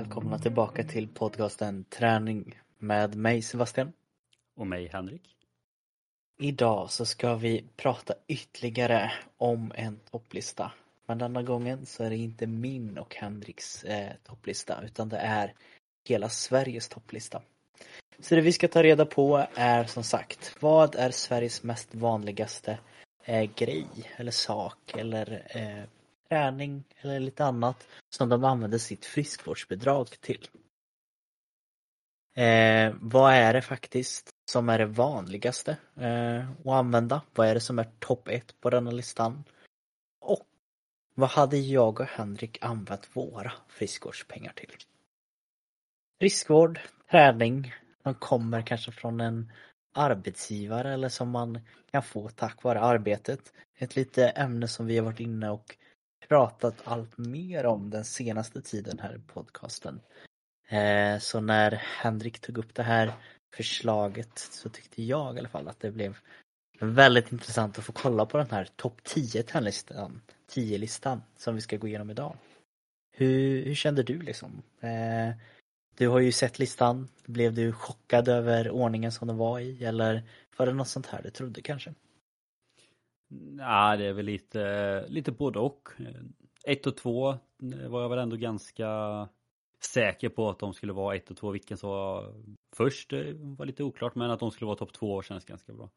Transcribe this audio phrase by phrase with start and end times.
[0.00, 3.92] välkomna tillbaka till podcasten Träning med mig Sebastian.
[4.56, 5.22] Och mig Henrik.
[6.38, 10.72] Idag så ska vi prata ytterligare om en topplista.
[11.06, 15.54] Men denna gången så är det inte min och Henriks eh, topplista utan det är
[16.08, 17.42] hela Sveriges topplista.
[18.20, 22.78] Så det vi ska ta reda på är som sagt, vad är Sveriges mest vanligaste
[23.24, 23.86] eh, grej
[24.16, 25.84] eller sak eller eh,
[26.30, 30.48] träning eller lite annat som de använder sitt friskvårdsbidrag till.
[32.34, 37.22] Eh, vad är det faktiskt som är det vanligaste eh, att använda?
[37.34, 39.44] Vad är det som är topp ett på denna listan?
[40.20, 40.46] Och
[41.14, 44.70] vad hade jag och Henrik använt våra friskvårdspengar till?
[46.20, 49.52] Friskvård, träning, som kommer kanske från en
[49.92, 53.52] arbetsgivare eller som man kan få tack vare arbetet.
[53.76, 55.76] Ett lite ämne som vi har varit inne och
[56.30, 60.00] pratat allt mer om den senaste tiden här i podcasten.
[60.68, 63.12] Eh, så när Henrik tog upp det här
[63.56, 66.18] förslaget så tyckte jag i alla fall att det blev
[66.80, 70.20] väldigt intressant att få kolla på den här topp 10 listan
[70.50, 72.36] 10-listan som vi ska gå igenom idag.
[73.12, 74.62] Hur, hur kände du liksom?
[74.80, 75.30] Eh,
[75.96, 80.22] du har ju sett listan, blev du chockad över ordningen som den var i eller
[80.56, 81.94] var det något sånt här du trodde kanske?
[83.58, 85.88] Ja, det är väl lite, lite både och.
[86.64, 87.38] Ett och två
[87.88, 89.28] var jag väl ändå ganska
[89.80, 91.50] säker på att de skulle vara ett och två.
[91.50, 92.34] Vilken som var
[92.72, 95.90] först var lite oklart, men att de skulle vara topp två känns ganska bra.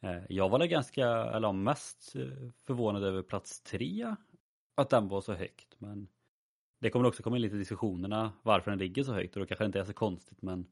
[0.00, 4.14] Eh, jag var ganska, eller mest eh, förvånad över plats tre.
[4.74, 6.08] Att den var så högt, men
[6.80, 9.64] det kommer också komma in lite diskussionerna varför den ligger så högt och då kanske
[9.64, 10.66] det inte är så konstigt, men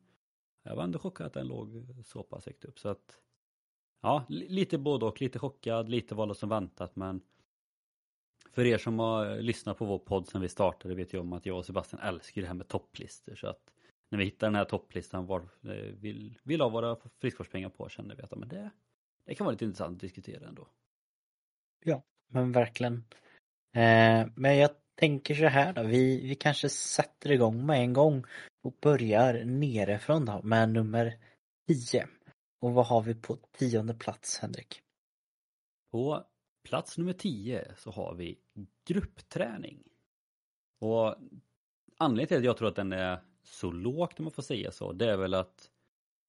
[0.62, 2.78] jag var ändå chockad att den låg så pass högt upp.
[2.78, 3.19] Så att
[4.03, 7.20] ja, lite både och, lite chockad, lite vad som väntat men
[8.51, 11.33] för er som har eh, lyssnat på vår podd sen vi startade vet ju om
[11.33, 13.70] att jag och Sebastian älskar det här med topplistor så att
[14.11, 18.14] när vi hittar den här topplistan var eh, vi vill ha våra friskvårdspengar på känner
[18.14, 18.70] vi att men det,
[19.27, 20.69] det kan vara lite intressant att diskutera ändå.
[21.84, 23.05] Ja, men verkligen.
[23.74, 28.24] Eh, men jag tänker så här då, vi, vi kanske sätter igång med en gång
[28.63, 31.19] och börjar nerifrån då med nummer
[31.67, 32.08] 10.
[32.62, 34.83] Och vad har vi på tionde plats, Henrik?
[35.90, 36.24] På
[36.62, 38.39] plats nummer tio så har vi
[38.84, 39.83] gruppträning.
[40.78, 41.14] Och
[41.98, 44.92] anledningen till att jag tror att den är så lågt om man får säga så,
[44.92, 45.70] det är väl att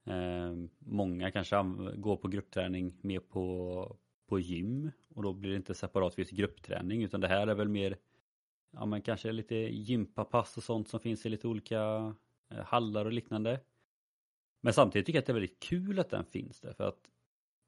[0.06, 1.56] eh, många kanske
[1.96, 3.96] går på gruppträning mer på,
[4.28, 7.68] på gym och då blir det inte separat vid gruppträning utan det här är väl
[7.68, 7.96] mer
[8.72, 12.14] ja men kanske lite gympapass och sånt som finns i lite olika
[12.50, 13.60] eh, hallar och liknande.
[14.64, 17.10] Men samtidigt tycker jag att det är väldigt kul att den finns där för att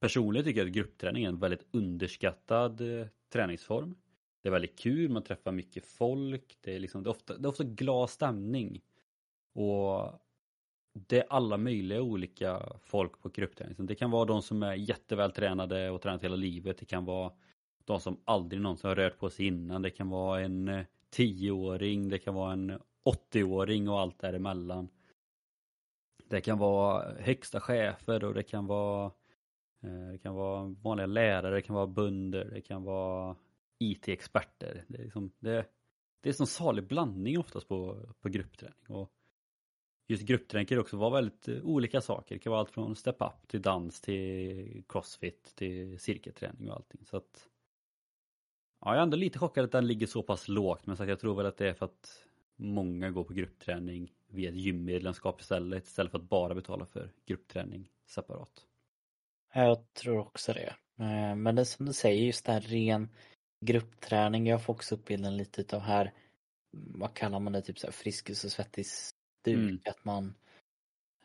[0.01, 3.95] personligen tycker jag att gruppträning är en väldigt underskattad eh, träningsform.
[4.43, 7.47] Det är väldigt kul, man träffar mycket folk, det är, liksom, det är, ofta, det
[7.47, 8.81] är ofta glad stämning.
[9.55, 10.21] Och
[10.93, 13.87] det är alla möjliga olika folk på gruppträning.
[13.87, 16.79] Det kan vara de som är jättevältränade och tränat hela livet.
[16.79, 17.33] Det kan vara
[17.85, 19.83] de som aldrig någonsin har rört på sig innan.
[19.83, 20.85] Det kan vara en eh,
[21.17, 22.79] 10-åring, det kan vara en
[23.33, 24.89] 80-åring och allt däremellan.
[26.29, 29.13] Det kan vara högsta chefer och det kan vara
[29.83, 33.37] eh, det kan vara vanliga lärare, det kan vara bönder, det kan vara
[33.79, 34.85] IT-experter.
[34.89, 35.67] Det är, liksom, det,
[36.21, 38.87] det är en sån salig blandning oftast på, på gruppträning.
[38.89, 39.13] Och
[40.09, 42.35] just gruppträning kan också vara väldigt eh, olika saker.
[42.35, 47.05] Det kan vara allt från step-up till dans till crossfit till cirkelträning och allting.
[47.05, 47.49] Så att,
[48.81, 51.21] ja, jag är ändå lite chockad att den ligger så pass lågt men så jag
[51.21, 52.27] tror väl att det är för att
[52.57, 57.91] många går på gruppträning via ett gymmedlemskap istället istället för att bara betala för gruppträning
[58.07, 58.67] separat.
[59.55, 60.75] Jag tror också det.
[60.99, 63.09] Eh, men det är som du säger, just det här ren
[63.61, 64.47] gruppträning.
[64.47, 66.13] Jag får också upp bilden lite utav här,
[66.71, 69.11] vad kallar man det, typ så här friskis och svettis
[69.47, 69.79] mm.
[69.85, 70.35] Att man,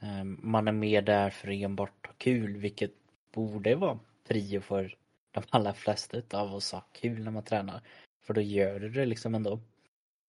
[0.01, 2.94] eh, man är mer där för enbart ha kul, vilket
[3.33, 4.98] borde vara prio för
[5.31, 7.81] de allra flesta av oss ha kul när man tränar.
[8.24, 9.60] För då gör du det liksom ändå.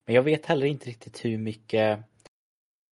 [0.05, 1.99] Men jag vet heller inte riktigt hur mycket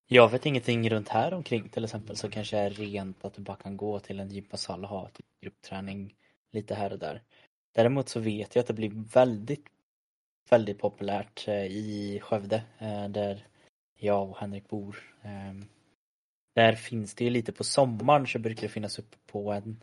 [0.06, 3.56] jag vet ingenting runt här omkring till exempel så kanske är rent att du bara
[3.56, 6.14] kan gå till en gympasal och ha typ gruppträning
[6.52, 7.22] lite här och där.
[7.74, 9.66] Däremot så vet jag att det blir väldigt,
[10.50, 13.46] väldigt populärt eh, i Skövde eh, där
[13.98, 15.16] jag och Henrik bor.
[15.22, 15.64] Ehm,
[16.54, 19.82] där finns det ju lite på sommaren så brukar det finnas uppe på en,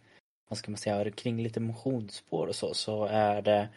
[0.50, 3.70] vad ska man säga, kring lite motionsspår och så, så är det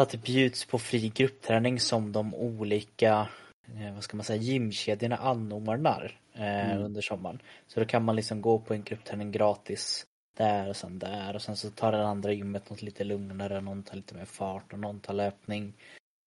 [0.00, 3.28] att det bjuds på fri gruppträning som de olika
[3.74, 6.84] eh, vad ska man säga, gymkedjorna anordnar eh, mm.
[6.84, 7.42] under sommaren.
[7.66, 10.06] Så då kan man liksom gå på en gruppträning gratis
[10.36, 13.82] där och sen där och sen så tar det andra gymmet något lite lugnare, någon
[13.82, 15.72] tar lite mer fart och någon tar löpning.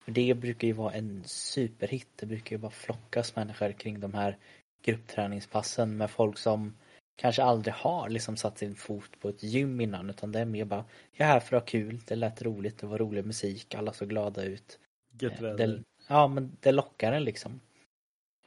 [0.06, 2.10] det brukar ju vara en superhit.
[2.16, 4.38] Det brukar ju bara flockas människor kring de här
[4.84, 6.74] gruppträningspassen med folk som
[7.20, 10.66] kanske aldrig har liksom satt sin fot på ett gym innan utan det är mer
[10.66, 13.76] bara Jag är här för att ha kul, det lät roligt, det var rolig musik,
[13.76, 14.80] alla såg glada ut.
[15.20, 17.60] Gött Eh, det, Ja men det lockar en liksom.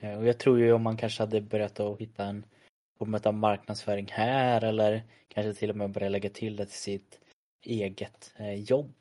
[0.01, 2.45] Eh, Och jag tror ju om man kanske hade börjat att hitta en
[2.99, 7.21] form av marknadsföring här eller kanske till och med börja lägga till det till sitt
[7.63, 8.95] eget eh, jobb.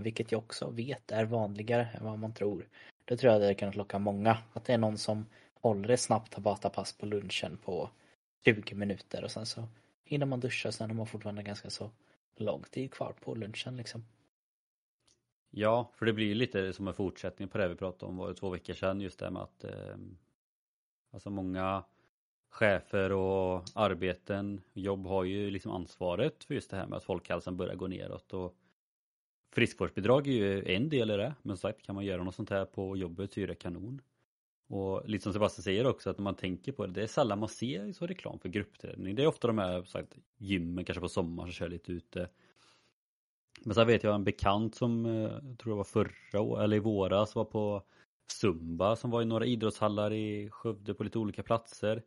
[0.00, 2.68] Vilket jag också vet är vanligare än vad man tror.
[3.04, 4.38] Då tror jag det hade kunnat locka många.
[4.52, 5.26] Att det är någon som
[5.60, 7.90] håller ett snabbt Tabata-pass på lunchen på
[8.44, 9.68] 20 minuter och sen så
[10.04, 11.90] hinner man duscha sen har man fortfarande ganska så
[12.36, 14.04] lång tid kvar på lunchen liksom.
[15.50, 18.28] Ja, för det blir ju lite som en fortsättning på det vi pratade om var
[18.28, 19.96] det två veckor sedan just det med att eh,
[21.12, 21.84] Alltså många
[22.50, 27.56] chefer och arbeten, jobb har ju liksom ansvaret för just det här med att folkhälsan
[27.56, 28.56] börjar gå neråt och
[29.52, 32.50] Friskvårdsbidrag är ju en del i det, men som sagt kan man göra något sånt
[32.50, 34.02] här på jobbet så är det kanon.
[34.70, 37.38] Och lite som Sebastian säger också att när man tänker på det, det är sällan
[37.38, 39.14] man ser så reklam för gruppträning.
[39.14, 42.28] Det är ofta de här sagt, gymmen kanske på sommaren som kör lite ute.
[43.64, 46.76] Men sen vet jag en bekant som, eh, jag tror det var förra året, eller
[46.76, 47.82] i våras, var på
[48.32, 52.02] Zumba som var i några idrottshallar i Skövde på lite olika platser.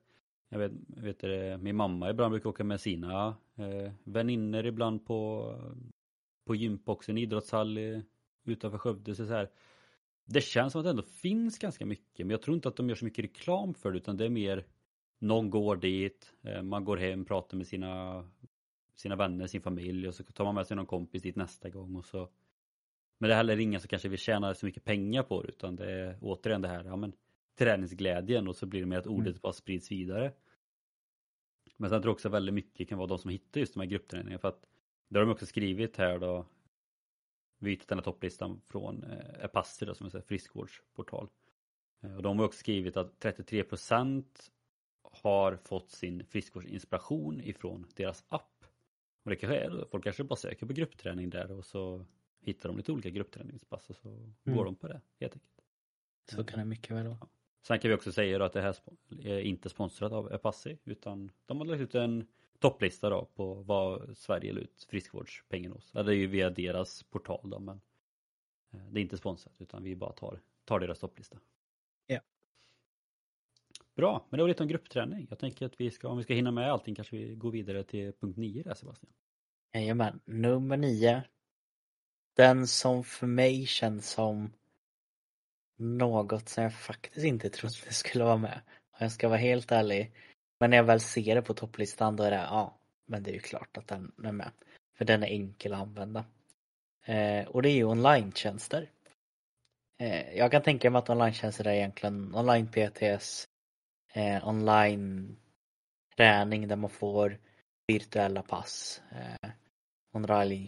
[0.49, 5.49] Jag vet, vet det, min mamma ibland brukar åka med sina eh, väninnor ibland på,
[6.45, 8.03] på gympa en idrottshall i,
[8.43, 9.15] utanför Skövde.
[9.15, 9.49] Så så här,
[10.25, 12.89] det känns som att det ändå finns ganska mycket men jag tror inte att de
[12.89, 14.65] gör så mycket reklam för det utan det är mer
[15.19, 18.25] någon går dit, eh, man går hem, pratar med sina,
[18.95, 21.95] sina vänner, sin familj och så tar man med sig någon kompis dit nästa gång
[21.95, 22.29] och så
[23.17, 25.75] Men det är heller ingen som kanske vill tjäna så mycket pengar på det utan
[25.75, 27.13] det är återigen det här, ja men
[27.57, 29.39] träningsglädjen och så blir det mer att ordet Mm.
[29.41, 30.33] bara sprids vidare.
[31.77, 33.87] Men sen tror jag också väldigt mycket kan vara de som hittar just de här
[33.87, 34.65] gruppträningarna för att
[35.09, 36.45] det har de också skrivit här då
[37.57, 41.29] vi hittat den här topplistan från eh, Epassi som är en friskvårdsportal.
[42.01, 44.23] Eh, Och de har också skrivit att 33%
[45.01, 48.65] har fått sin friskvårdsinspiration ifrån deras app.
[49.23, 52.05] Och det kanske är, folk kanske bara söker på gruppträning där och så
[52.41, 54.57] hittar de lite olika gruppträningspass och så Mm.
[54.57, 55.61] går de på det helt enkelt.
[56.31, 57.27] Så kan det mycket väl vara.
[57.61, 58.75] Sen kan vi också säga att det här
[59.23, 62.27] är inte sponsrat av Epassi utan de har lagt ut en
[62.63, 65.91] topplista då på vad Sverige la ut friskvårdspengen hos.
[65.93, 67.81] Ja, Det är ju via deras portal då men
[68.73, 71.37] eh, det är inte sponsrat utan vi bara tar, tar deras topplista.
[72.07, 72.19] Ja.
[73.95, 75.27] Bra, men det var lite om gruppträning.
[75.29, 77.83] Jag tänker att vi ska, om vi ska hinna med allting kanske vi går vidare
[77.83, 79.11] till punkt 9 där Sebastian.
[79.73, 81.23] Jajamän, nummer nio.
[82.35, 84.53] Den som för mig känns som
[85.77, 88.61] något som jag faktiskt inte trodde skulle vara med.
[88.67, 90.13] Om jag ska vara helt ärlig.
[90.63, 93.33] Men när jag väl ser det på topplistan då är det, ja, men det är
[93.33, 94.51] ju klart att den är med.
[94.97, 96.25] För den är enkel att använda.
[97.05, 98.89] Eh, och det är ju online-tjänster.
[99.97, 103.47] Eh, jag kan tänka mig att online-tjänster är egentligen online-PTS,
[104.13, 107.39] eh, online-träning där man får
[107.87, 109.01] virtuella pass.
[109.11, 109.49] Eh,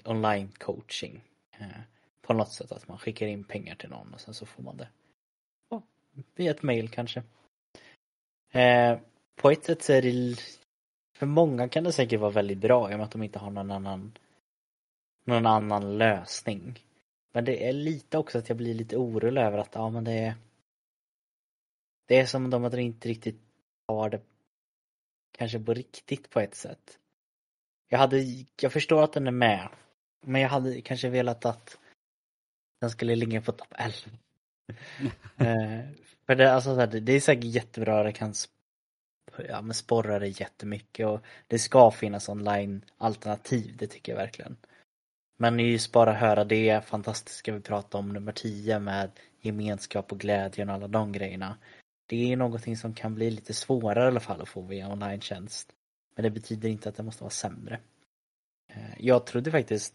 [0.04, 1.22] online-coaching.
[1.52, 1.82] Eh,
[2.22, 4.78] på något sätt att man skickar in pengar till någon och sen så får man
[4.78, 4.88] det
[5.70, 5.82] Oh,
[6.36, 7.24] via ett mail kanske.
[8.52, 9.00] Eh,
[9.36, 10.36] på ett sätt så är det
[11.18, 13.52] för många kan det säkert vara väldigt bra i och med att de inte har
[13.52, 14.18] någon annan
[15.26, 16.80] någon annan lösning.
[17.34, 20.12] Men det är lite också att jag blir lite orolig över att ja men det
[20.12, 20.36] är
[22.08, 23.42] det är som de att de inte riktigt
[23.88, 24.22] har det
[25.38, 27.00] kanske på riktigt på ett sätt.
[27.90, 28.24] Jag hade,
[28.62, 29.70] jag förstår att den är med.
[30.22, 31.78] Men jag hade kanske velat att
[32.82, 33.96] den skulle ligga på topp 11.
[35.38, 35.90] eh,
[36.26, 38.34] för det, alltså, det, är säkert jättebra, det kan
[39.50, 44.58] ja, men sporra det jättemycket och det ska finnas online alternativ, det tycker jag verkligen.
[45.38, 50.70] Men just bara höra det fantastiska vi pratade om nummer 10 med gemenskap och glädjen
[50.70, 51.58] och alla de grejerna.
[52.08, 55.74] Det är någonting som kan bli lite svårare i alla fall att få via online-tjänst.
[56.16, 57.80] Men det betyder inte att det måste vara sämre.
[58.74, 59.94] Eh, jag trodde faktiskt,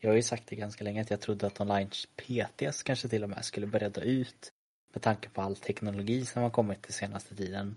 [0.00, 3.24] jag har ju sagt det ganska länge, att jag trodde att online PTS kanske till
[3.24, 4.52] och med skulle börja dö ut
[4.92, 7.76] med tanke på all teknologi som har kommit den senaste tiden.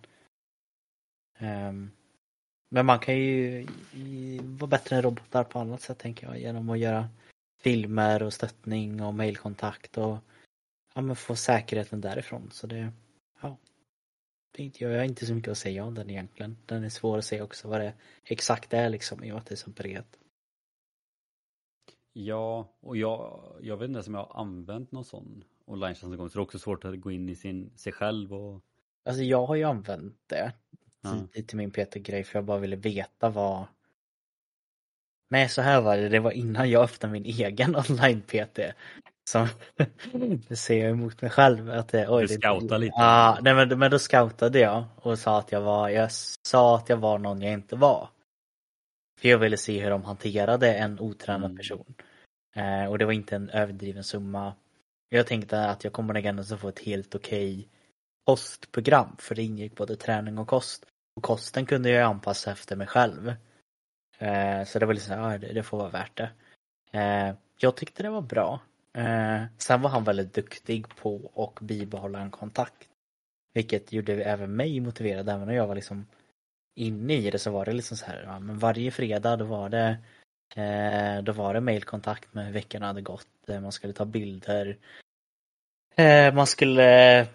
[1.40, 1.92] Ehm,
[2.72, 3.68] Men man kan ju
[4.42, 7.10] vara bättre än robotar på annat sätt tänker jag genom att göra
[7.62, 10.18] filmer och stöttning och mailkontakt och
[10.94, 12.50] ja, men få säkerheten därifrån.
[12.52, 12.92] Så det,
[13.42, 13.58] ja.
[14.52, 16.58] Det är inte, jag har inte så mycket att säga om den egentligen.
[16.66, 17.94] Den är svår att säga också vad det
[18.24, 20.20] exakt är liksom i och med att det är så brett.
[22.14, 26.18] Ja, och jag, jag vet inte ens om jag har använt någon sån online någon
[26.18, 28.64] gång så det är också svårt att gå in i sin, sig själv och
[29.04, 30.54] Alltså jag har ju använt det.
[31.04, 33.66] Tidigt till min PT-grej för jag bara ville veta vad
[35.30, 38.60] Nej så här var det, det var innan jag öppnade min egen online-PT
[39.30, 39.48] som
[40.48, 42.94] det ser jag emot mig själv att det, oj, Du scoutar lite.
[42.98, 46.12] Ja, nej men, men då scoutade jag och sa att jag var, jag
[46.48, 48.10] sa att jag var någon jag inte var.
[49.22, 51.58] För jag ville se hur de hanterade en otränad Mm.
[51.58, 51.94] person.
[52.56, 54.54] Eh, och det var inte en överdriven summa.
[55.10, 57.68] Jag tänkte att jag kommer nog ändå få ett helt okej
[58.30, 60.86] kostprogram för det ingick både träning och kost.
[61.16, 63.34] Och kosten kunde jag anpassa efter mig själv.
[64.18, 66.30] Eh, så det var liksom, ja det, det får vara värt det.
[66.92, 68.60] Eh, jag tyckte det var bra.
[68.94, 72.88] Eh, sen var han väldigt duktig på att bibehålla en kontakt.
[73.54, 76.08] Vilket gjorde även mig motiverad, även om jag var liksom
[76.76, 79.70] inne i det så var det liksom så här, ja, men varje fredag då var
[79.70, 79.98] det
[80.56, 84.78] eh, då var det mailkontakt med hur veckan hade gått, eh, man skulle ta bilder.
[85.96, 87.28] Eh, man skulle eh,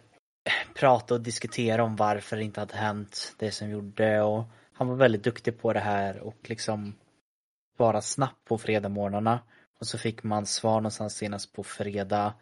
[0.75, 4.97] prata och diskutera om varför det inte hade hänt det som gjorde och han var
[4.97, 6.95] väldigt duktig på det här och liksom
[7.77, 9.41] vara snabb på fredagmorgnarna
[9.79, 12.35] och så fick man svar någonstans senast på fredag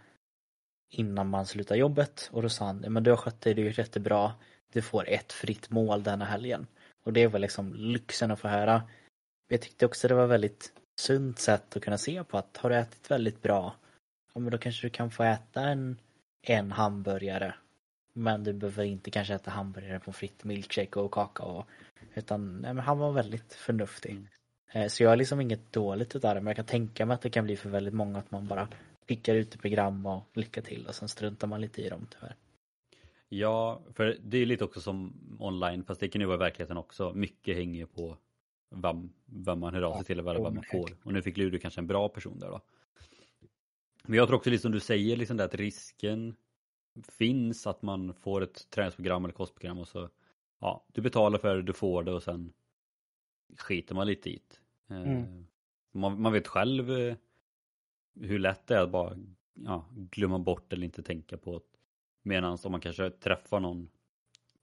[0.91, 3.79] innan man slutade jobbet och då sa han, men du har skött dig, du är
[3.79, 4.35] jättebra,
[4.73, 6.67] du får ett fritt mål denna helgen.
[7.05, 8.83] Och det var liksom lyxen att få höra.
[9.49, 12.77] Jag tyckte också det var väldigt sunt sätt att kunna se på att har du
[12.77, 13.77] ätit väldigt bra,
[14.35, 15.99] ja men då kanske du kan få äta en,
[16.43, 17.55] en hamburgare.
[18.13, 21.65] Men du behöver inte kanske äta hamburgare på fritt milkshake och kakao.
[22.15, 24.19] Utan nej, men han var väldigt förnuftig.
[24.73, 27.23] Eh, Så jag har liksom inget dåligt utav det men jag kan tänka mig att
[27.23, 28.69] det kan bli för väldigt många att man bara
[29.09, 32.37] skickar ut ett program och lycka till och sen struntar man lite i dem tyvärr.
[33.29, 36.77] Ja, för det är lite också som online, fast det kan ju vara i verkligheten
[36.77, 37.13] också.
[37.15, 38.17] Mycket hänger ju på
[38.71, 40.91] vem, vem man hör av sig till och vad, man får.
[41.05, 42.61] Och nu fick Ludo kanske en bra person där då.
[44.03, 46.37] Men jag tror också, liksom du säger, liksom det att risken
[47.09, 50.09] finns att man får ett träningsprogram eller kostprogram och så
[50.61, 52.53] ja, du betalar för det, du får det och sen
[53.57, 54.95] skiter man lite i det.
[54.95, 55.47] Eh, Mm.
[55.95, 57.17] Man, man vet själv eh,
[58.15, 59.19] hur lätt det är att bara
[59.55, 61.65] ja, glömma bort eller inte tänka på det.
[62.23, 63.89] Medan om man kanske träffar någon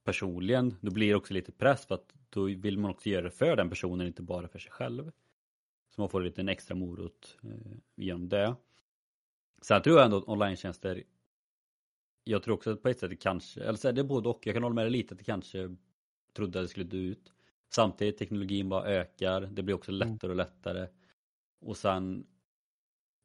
[0.04, 3.30] personligen, då blir det också lite press för att då vill man också göra det
[3.30, 5.12] för den personen, inte bara för sig själv.
[5.88, 8.54] Så man får lite en extra morot eh, genom det.
[9.62, 11.02] Sen tror jag ändå att online-tjänster
[12.30, 14.46] Jag tror också att på ett sätt det kanske, eller så är det både och.
[14.46, 15.76] Jag kan hålla med dig lite att det kanske
[16.36, 17.32] trodde att det skulle dö ut.
[17.72, 20.88] Samtidigt teknologin bara ökar, det blir också lättare och lättare.
[21.60, 22.26] Och sen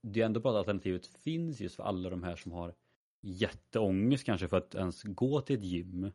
[0.01, 2.75] Det är ändå bara att alternativet finns just för alla de här som har
[3.21, 6.11] jätteångest kanske för att ens gå till ett gym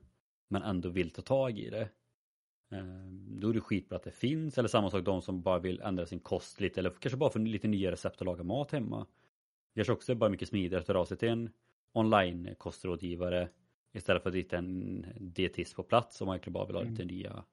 [0.48, 1.88] men ändå vill ta tag i det.
[2.72, 5.80] Eh, Då är det skitbra att det finns eller samma sak de som bara vill
[5.80, 9.06] ändra sin kost lite eller kanske bara få lite nya recept att laga mat hemma.
[9.74, 11.50] Kanske också är bara mycket smidigare att höra av sig till en
[11.92, 13.48] online kostrådgivare
[13.92, 17.04] istället för att hitta en dietist på plats om man egentligen bara vill ha lite
[17.04, 17.44] nya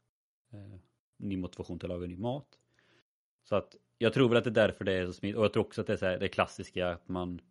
[0.53, 0.79] eh,
[1.17, 2.47] ny motivation till att laga ny mat.
[3.43, 5.53] Så att jag tror väl att det är därför det är så smidigt och jag
[5.53, 7.41] tror också att det är så här, det klassiska att man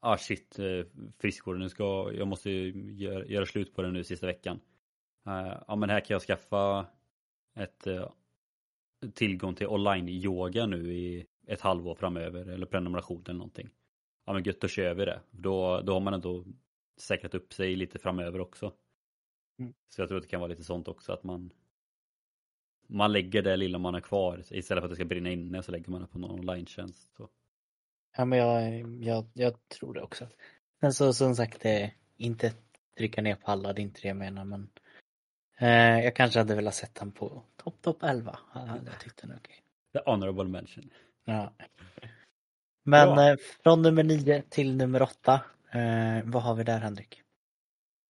[0.00, 0.86] Ah shit, eh,
[1.18, 4.60] friskvården, nu ska, jag måste göra, göra slut på den nu sista veckan.
[5.26, 6.86] Eh, ja men här kan jag skaffa
[7.54, 8.10] ett eh,
[9.14, 13.68] tillgång till online-yoga nu i ett halvår framöver eller prenumeration eller någonting.
[14.26, 15.20] Ja men gött, då kör vi det.
[15.30, 16.44] Då, då har man ändå
[16.96, 18.72] säkrat upp sig lite framöver också.
[19.58, 19.74] Mm.
[19.88, 21.50] Så jag tror att det kan vara lite sånt också att man
[22.88, 25.72] man lägger det lilla man har kvar istället för att det ska brinna inne så
[25.72, 27.16] lägger man det på någon online-tjänst.
[27.16, 27.28] Så.
[28.16, 30.28] Ja men jag, jag, jag tror det också.
[30.80, 32.52] Men så som sagt, det är inte
[32.96, 34.70] trycka ner på alla, det är inte det jag menar men
[35.58, 38.38] eh, jag kanske hade velat sett han på topp, topp 11.
[38.54, 39.62] Ja, det hade jag tyckt den är okej.
[39.92, 40.90] The honorable mention.
[41.24, 41.52] Ja.
[42.88, 43.30] Men Bra.
[43.30, 45.40] eh, från nummer 9 till nummer 8,
[45.72, 47.22] eh, vad har vi där Henrik?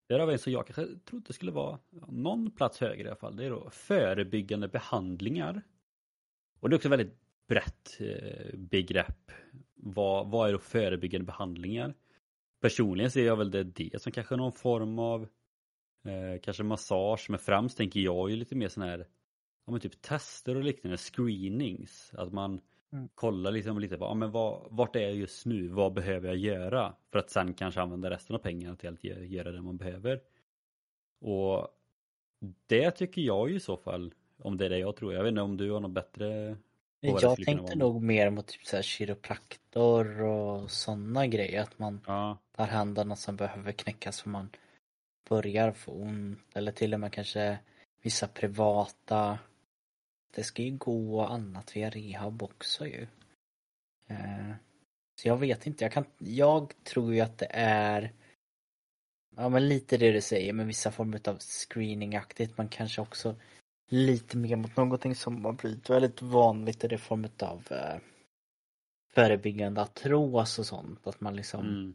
[0.08, 1.78] Där har vi en som jag kanske trodde skulle vara
[2.08, 3.36] någon plats högre i alla fall.
[3.36, 5.62] Det är då förebyggande behandlingar.
[6.60, 7.16] Och det är också väldigt
[7.48, 9.30] brett eh, begrepp.
[9.74, 11.94] Vad, vad är då förebyggande behandlingar?
[12.60, 15.22] Personligen ser jag väl det, det som kanske någon form av
[16.04, 19.06] eh, kanske massage, men främst tänker jag ju lite mer sån här
[19.66, 22.14] ja, men typ tester och liknande, screenings.
[22.14, 22.60] Att man
[22.96, 23.08] Mm.
[23.14, 26.36] kollar liksom lite på, ja, men vad, vart är jag just nu, vad behöver jag
[26.36, 26.94] göra?
[27.12, 30.20] För att sen kanske använda resten av pengarna till att gö- göra det man behöver.
[31.20, 31.68] Och
[32.66, 35.14] det tycker jag i så fall, om det är det jag tror.
[35.14, 36.56] Jag vet inte om du har något bättre?
[37.00, 41.62] Jag tänkte nog mer mot typ så här kiropraktor och sådana grejer.
[41.62, 44.50] Att man Ja, tar hand om något som behöver knäckas för man
[45.28, 46.38] börjar få ont.
[46.54, 47.58] Eller till och med kanske
[48.02, 49.38] vissa privata.
[50.34, 53.06] Det ska ju gå annat via rehab också ju.
[54.08, 54.52] Eh,
[55.20, 58.12] Så jag vet inte, jag kan, jag tror ju att det är
[59.36, 62.58] Ja men lite det du säger med vissa former av screeningaktigt.
[62.58, 63.36] Man kanske också
[63.90, 68.00] lite mer mot någonting som har blivit väldigt vanligt i det form av eh,
[69.14, 71.06] förebyggande artros och sånt.
[71.06, 71.94] Att man liksom Mm.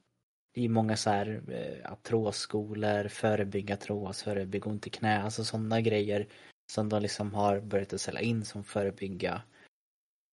[0.53, 5.81] Det är många så här eh, artrosskolor, förebygga artros, förebygga ont i knä, alltså sådana
[5.81, 6.27] grejer
[6.71, 9.41] som de liksom har börjat att sälja in som förebygga.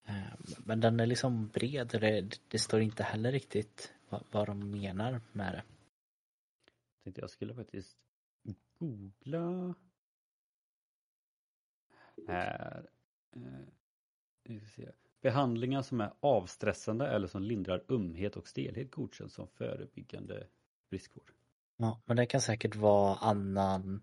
[0.09, 4.47] Eh, Men den är liksom bred och det, det står inte heller riktigt vad, vad
[4.47, 5.63] de menar med det.
[7.05, 7.97] Tänkte jag skulle faktiskt
[8.79, 9.75] googla
[12.29, 12.91] här.
[13.37, 14.89] Eh, se.
[15.21, 20.47] Behandlingar som är avstressande eller som lindrar ömhet och stelhet godkänns som förebyggande
[20.91, 21.33] friskvård.
[21.77, 24.03] Ja, men det kan säkert vara annan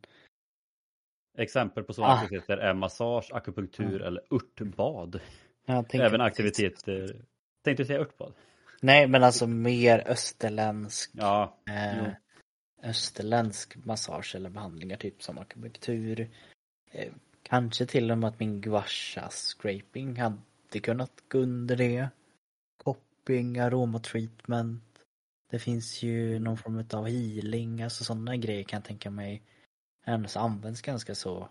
[1.38, 2.18] Exempel på sådana Ah.
[2.24, 5.20] aktiviteter är massage, akupunktur eller örtbad.
[5.94, 7.22] Även aktiviteter.
[7.64, 8.34] Tänkte du säga örtbad?
[8.82, 12.08] Nej men alltså mer österländsk Ja, eh,
[12.84, 16.30] österländsk massage eller behandlingar typ som akupunktur.
[16.92, 17.12] Eh,
[17.44, 22.10] kanske till och med att min guasha scraping hade kunnat gå under det.
[22.84, 24.84] Kopping, aromatreatment.
[25.52, 29.42] Det finns ju någon form av healing, alltså sådana grejer kan jag tänka mig
[30.06, 31.50] ändå så används ganska så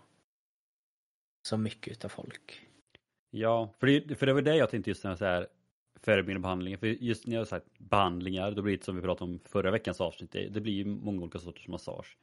[1.41, 2.61] så mycket utav folk.
[3.31, 5.47] Ja, för det, för det var det jag tänkte just när jag så här
[5.95, 6.77] förebyggande behandlingar.
[6.77, 9.71] För just när jag har sagt behandlingar, då blir det som vi pratade om förra
[9.71, 10.31] veckans avsnitt.
[10.31, 12.17] Det, det blir ju många olika sorters massage.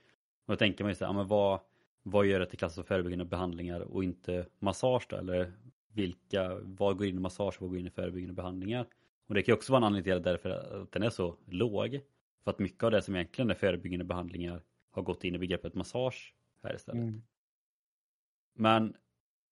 [0.46, 1.60] Och då tänker man ju så här, men vad,
[2.02, 5.16] vad gör det till klassas som förebyggande behandlingar och inte massage då?
[5.16, 5.52] Eller
[5.92, 8.86] vilka, vad går in i massage och vad går in i förebyggande behandlingar?
[9.26, 12.00] Och det kan ju också vara en anledning till därför att den är så låg.
[12.44, 14.62] För att mycket av det som egentligen är förebyggande behandlingar
[14.92, 17.02] har gått in i begreppet massage här istället.
[17.02, 17.22] Mm.
[18.54, 18.96] Men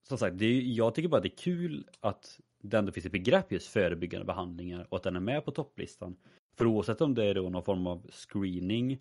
[0.03, 3.13] som sagt, det är, jag tycker bara det är kul att det ändå finns ett
[3.13, 6.17] begrepp just förebyggande behandlingar och att den är med på topplistan.
[6.55, 8.99] För oavsett om det är då någon form av screening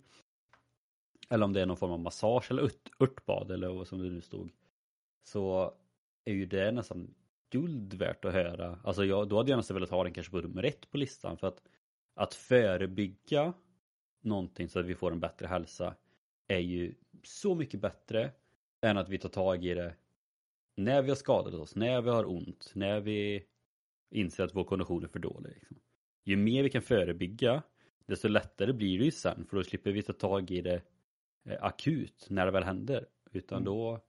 [1.29, 4.09] eller om det är någon form av massage eller ört, örtbad eller vad som det
[4.09, 4.51] nu stod
[5.23, 5.73] så
[6.25, 7.13] är ju det nästan
[7.49, 8.79] guld värt att höra.
[8.83, 11.37] Alltså jag, då hade jag nästan velat ha den kanske på nummer ett på listan
[11.37, 11.61] för att
[12.19, 13.53] att förebygga
[14.21, 15.95] någonting så att vi får en bättre hälsa
[16.49, 18.31] är ju så mycket bättre
[18.81, 19.95] än att vi tar tag i det
[20.75, 23.43] när vi har skadat oss, när vi har ont, när vi
[24.11, 25.49] inser att vår kondition är för dålig.
[25.59, 25.77] Liksom.
[26.23, 27.63] Ju mer vi kan förebygga,
[28.05, 30.81] desto lättare blir det ju sen för då slipper vi ta tag i det
[31.45, 33.07] eh, akut när det väl händer.
[33.31, 33.65] Utan Mm.
[33.65, 33.99] då,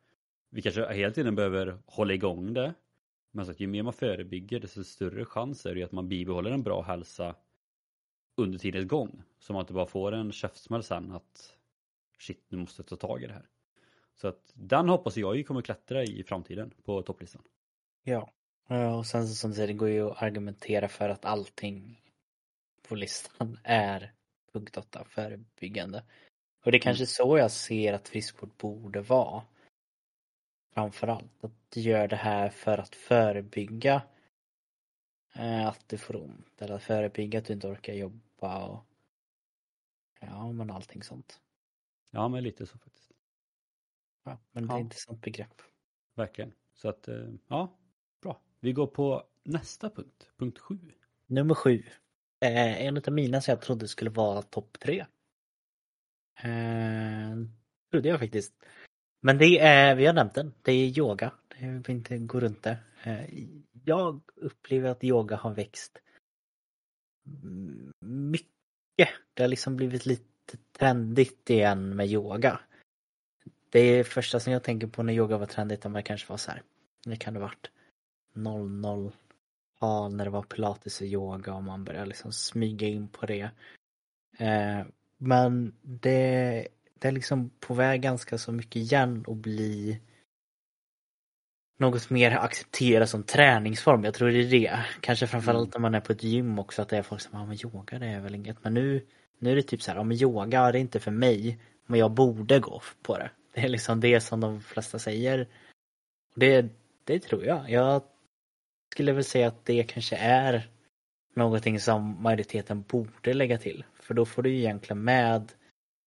[0.51, 2.75] vi kanske hela tiden behöver hålla igång det.
[3.33, 6.51] Men så att ju mer man förebygger desto större chans är det att man bibehåller
[6.51, 7.35] en bra hälsa
[8.37, 9.23] under tidens gång.
[9.39, 11.60] Så man inte bara får en käftsmäll sen att
[12.21, 13.49] shit, nu måste jag ta tag i det här.
[14.17, 17.43] Så att den hoppas jag ju kommer klättra i framtiden på topplistan.
[18.03, 18.33] Ja.
[18.69, 22.03] Ja, Och sen som du säger, det går ju att argumentera för att allting
[22.89, 24.13] på listan är
[24.53, 26.05] punkt 8, förebyggande.
[26.65, 29.43] Och det är kanske så jag ser att friskvård borde vara.
[30.75, 34.03] Framförallt att du gör det här för att förebygga
[35.35, 38.85] eh, att du får ont eller att förebygga att du inte orkar jobba och
[40.21, 41.41] ja men allting sånt.
[42.11, 43.13] Ja, men lite så faktiskt.
[44.25, 44.79] Ja, men det är Ja.
[44.79, 45.63] ett intressant begrepp.
[46.15, 46.53] Verkligen.
[46.75, 47.79] Så att, eh, ja,
[48.23, 48.41] bra.
[48.61, 50.79] Vi går på nästa punkt, punkt 7.
[51.27, 51.83] Nummer sju.
[52.41, 55.07] Eh, en av mina som jag trodde skulle vara topp tre.
[56.43, 57.37] Eh,
[57.91, 58.55] trodde jag faktiskt.
[59.23, 61.33] Men det är, vi har nämnt den, det är yoga.
[61.49, 62.79] Det behöver inte gå runt det.
[63.05, 63.49] Eh,
[63.85, 65.99] jag upplever att yoga har växt
[68.01, 68.49] mycket.
[69.35, 70.25] Det har liksom blivit lite
[70.73, 72.61] trendigt igen med yoga.
[73.71, 76.51] Det första som jag tänker på när yoga var trendigt, om det kanske var så
[76.51, 76.63] här.
[77.05, 77.71] Det kan det ha varit
[78.35, 79.13] 00
[79.81, 83.51] ja, när det var pilates och yoga och man började liksom smyga in på det.
[84.39, 84.87] Eh,
[85.19, 90.01] men det, det är liksom på väg ganska så mycket igen att bli
[91.79, 94.05] något mer accepterat som träningsform.
[94.05, 94.85] Jag tror det är det.
[95.01, 97.47] Kanske framförallt när man är på ett gym också att det är folk som, ja
[97.47, 98.65] men yoga det är väl inget.
[98.65, 99.07] Men nu,
[99.43, 101.59] nu är det typ så här, ja men yoga det är inte för mig.
[101.87, 103.31] Men jag borde gå på det.
[103.55, 105.49] Det är liksom det som de flesta säger.
[106.35, 106.69] Det,
[107.05, 107.71] det tror jag.
[107.71, 108.03] Jag
[108.93, 110.69] skulle väl säga att det kanske är
[111.35, 113.85] någonting som majoriteten borde lägga till.
[114.01, 115.53] För då får du ju egentligen med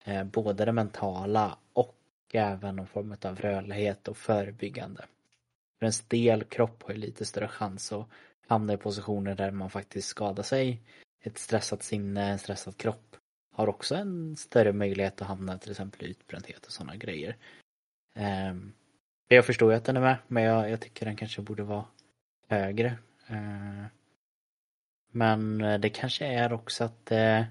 [0.03, 1.95] eh, både det mentala och
[2.33, 5.05] även någon form av rörlighet och förebyggande.
[5.79, 8.07] För en stel kropp har ju lite större chans att
[8.47, 10.81] hamna i positioner där man faktiskt skadar sig.
[11.21, 13.12] Ett stressat sinne, en stressad kropp
[13.53, 17.35] har också en större möjlighet att hamna till exempel i utbrändhet och sådana grejer.
[18.15, 18.73] Ehm,
[19.27, 21.85] jag förstår ju att den är med, men jag, jag tycker den kanske borde vara
[22.47, 22.97] högre.
[23.27, 23.85] Ehm,
[25.11, 27.47] men det kanske är också att det,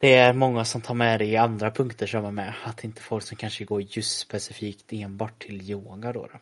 [0.00, 2.54] det är många som tar med det i andra punkter som är med.
[2.64, 6.26] Att inte folk som kanske går just specifikt enbart till yoga då.
[6.26, 6.38] då.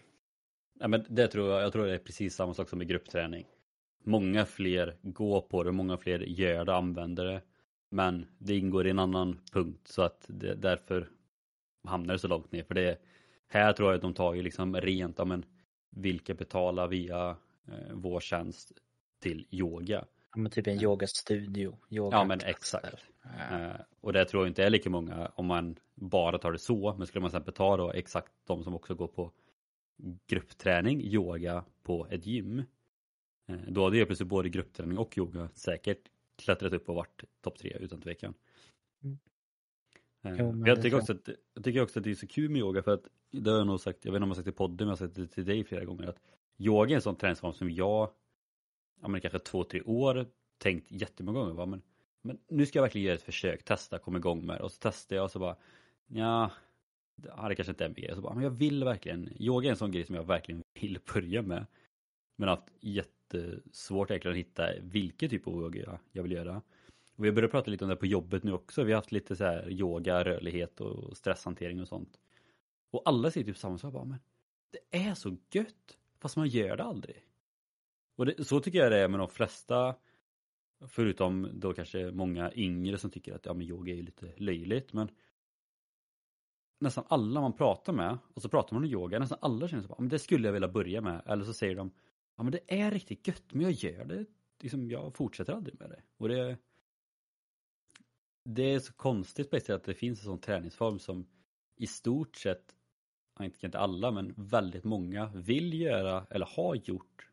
[0.81, 3.47] Ja, men det tror jag, jag tror det är precis samma sak som i gruppträning.
[4.05, 7.41] många fler går på det, många fler gör det, använder det.
[7.91, 11.09] Men det ingår i en annan punkt så att det, därför
[11.85, 12.63] hamnar det så långt ner.
[12.63, 12.99] För det
[13.49, 15.45] här tror jag att de tar ju liksom rent, ja men
[15.91, 17.37] vilka betalar via
[17.69, 18.73] eh, vår tjänst
[19.23, 20.05] till yoga.
[20.35, 21.79] Ja, men typ en yogastudio.
[21.91, 23.05] Yoga ja men exakt.
[23.23, 23.57] Ja.
[23.57, 26.95] Eh, och det tror jag inte är lika många om man bara tar det så.
[26.99, 29.33] Men skulle man till exempel ta då exakt de som också går på
[30.27, 32.63] gruppträning, yoga på ett gym.
[33.49, 36.03] Eh, då hade jag plötsligt både gruppträning och yoga säkert
[36.41, 38.35] klättrat upp och varit topp tre utan tvekan.
[39.03, 39.19] Mm.
[40.23, 42.61] Eh, jo, jag, tycker också att, jag tycker också att det är så kul med
[42.61, 44.53] yoga för att det har jag nog sagt, jag vet inte om jag sagt i
[44.53, 46.21] podden men jag har sagt det till dig flera gånger att
[46.59, 48.11] yoga är en sån träningsform som jag,
[49.01, 50.27] ja men kanske två, tre år
[50.59, 51.67] tänkt jättemånga gånger va?
[51.67, 51.83] Men,
[52.23, 54.79] men nu ska jag verkligen göra ett försök, testa, komma igång med det och så
[54.81, 55.57] testar jag och så bara
[56.07, 56.51] ja,
[57.49, 58.15] det kanske inte är en grej.
[58.15, 60.99] Så bara, men jag vill verkligen, yoga är en sån grej som jag verkligen vill
[61.15, 61.67] börja med.
[62.37, 62.73] Men har haft
[63.37, 66.63] jättesvårt egentligen att hitta vilken typ av yoga jag vill göra.
[67.17, 68.85] Och vi har börjat prata lite om det på jobbet nu också.
[68.85, 72.21] Vi har haft lite så här yoga, rörlighet och stresshantering och sånt.
[72.91, 74.19] Och alla säger typ samma sak bara, men
[74.71, 75.99] det är så gött!
[76.19, 77.17] Fast man gör det aldrig.
[78.17, 79.95] Och det, så tycker jag det är med de flesta
[80.89, 85.09] Förutom då kanske många yngre som tycker att ja men yoga är lite löjligt men
[86.79, 89.97] Nästan alla man pratar med och så pratar man om yoga, nästan alla känner så
[89.99, 91.91] men det skulle jag vilja börja med eller så säger de
[92.41, 94.25] Ja men det är riktigt gött men jag gör det
[94.61, 96.59] liksom, jag fortsätter aldrig med det och det
[98.45, 101.27] Det är så konstigt på att det finns en sån träningsform som
[101.77, 102.75] i stort sett
[103.41, 107.29] inte, inte alla, men väldigt många vill göra eller har gjort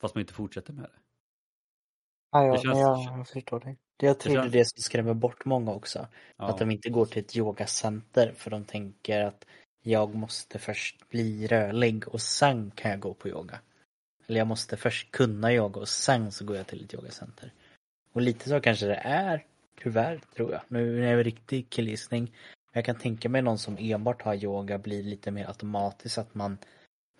[0.00, 0.98] fast man inte fortsätter med det.
[2.30, 2.78] Ja, ja det känns...
[2.78, 3.78] jag förstår dig.
[3.96, 6.08] Jag tror det är det som skrämmer bort många också.
[6.36, 6.44] Ja.
[6.44, 9.44] Att de inte går till ett yogacenter för de tänker att
[9.82, 13.60] jag måste först bli rörlig och sen kan jag gå på yoga.
[14.30, 17.52] Eller jag måste först kunna yoga och sen så går jag till ett yogacenter.
[18.12, 19.44] Och lite så kanske det är,
[19.82, 20.60] tyvärr tror jag.
[20.68, 22.32] Nu är det en riktig killgissning.
[22.72, 26.58] Jag kan tänka mig någon som enbart har yoga blir lite mer automatiskt att man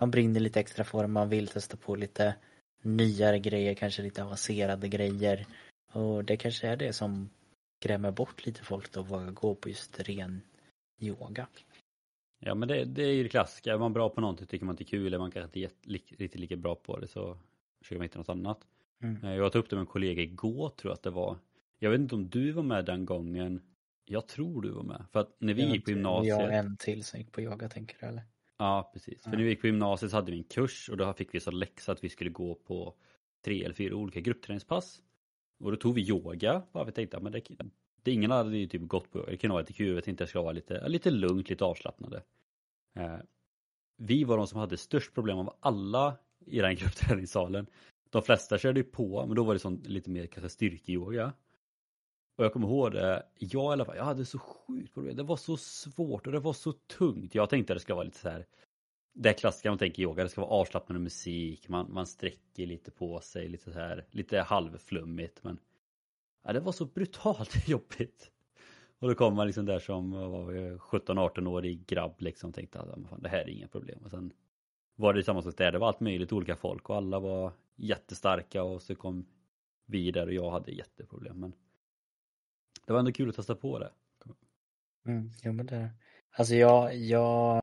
[0.00, 2.34] man brinner lite extra för det, man vill testa på lite
[2.82, 5.46] nyare grejer, kanske lite avancerade grejer.
[5.92, 7.30] Och det kanske är det som
[7.80, 10.42] skrämmer bort lite folk då, våga gå på just ren
[10.98, 11.46] yoga.
[12.42, 14.72] Ja men det, det är ju det klassiska, är man bra på någonting tycker man
[14.72, 17.38] inte är kul, är man kanske inte riktigt lika bra på det så
[17.78, 18.66] försöker man hitta något annat.
[19.02, 19.24] Mm.
[19.24, 21.38] Eh, jag tog upp det med en kollega igår tror jag att det var.
[21.78, 23.62] Jag vet inte om du var med den gången
[24.04, 25.04] jag tror du var med.
[25.12, 26.40] För att när vi jag gick på gymnasiet.
[26.40, 28.22] Jag en till som gick på yoga tänker du eller?
[28.58, 29.22] Ja precis.
[29.24, 29.30] Ja.
[29.30, 31.40] För när vi gick på gymnasiet så hade vi en kurs och då fick vi
[31.40, 32.94] så läxa att vi skulle gå på
[33.44, 35.02] tre eller fyra olika gruppträningspass.
[35.58, 36.62] Och då tog vi yoga.
[36.72, 37.42] Bara vi tänkte men det,
[38.02, 39.30] det ingen hade ju typ gått på yoga.
[39.30, 39.94] Det kunde vara lite kul.
[39.94, 42.22] Jag tänkte jag det skulle vara lite, lite lugnt, lite avslappnade.
[42.96, 43.18] Eh,
[43.96, 47.66] vi var de som hade störst problem av alla i den gruppträningssalen.
[48.10, 51.32] De flesta körde ju på, men då var det sånt lite mer kanske styrkeyoga.
[52.36, 55.16] Och jag kommer ihåg det, jag i alla fall, jag hade så sjukt problem.
[55.16, 57.34] Det var så svårt och det var så tungt.
[57.34, 58.46] Jag tänkte att det skulle vara lite så här
[59.12, 63.20] det klassiska man tänker yoga, det ska vara avslappnande musik, man, man sträcker lite på
[63.20, 65.58] sig, lite så här, lite halvflummigt men
[66.42, 68.30] ja, det var så brutalt jobbigt.
[68.98, 73.38] Och då kom man liksom där som 17-18-årig grabb liksom tänkte att fan, det här
[73.38, 73.98] är inga problem.
[74.04, 74.32] Och sen
[74.96, 78.62] var det samma sak där, det var allt möjligt olika folk och alla var jättestarka
[78.62, 79.26] och så kom
[79.86, 81.40] vi där och jag hade jätteproblem.
[81.40, 81.52] Men
[82.86, 83.92] det var ändå kul att testa på det.
[85.06, 85.90] Mm, jo men det
[86.30, 87.62] Alltså jag, jag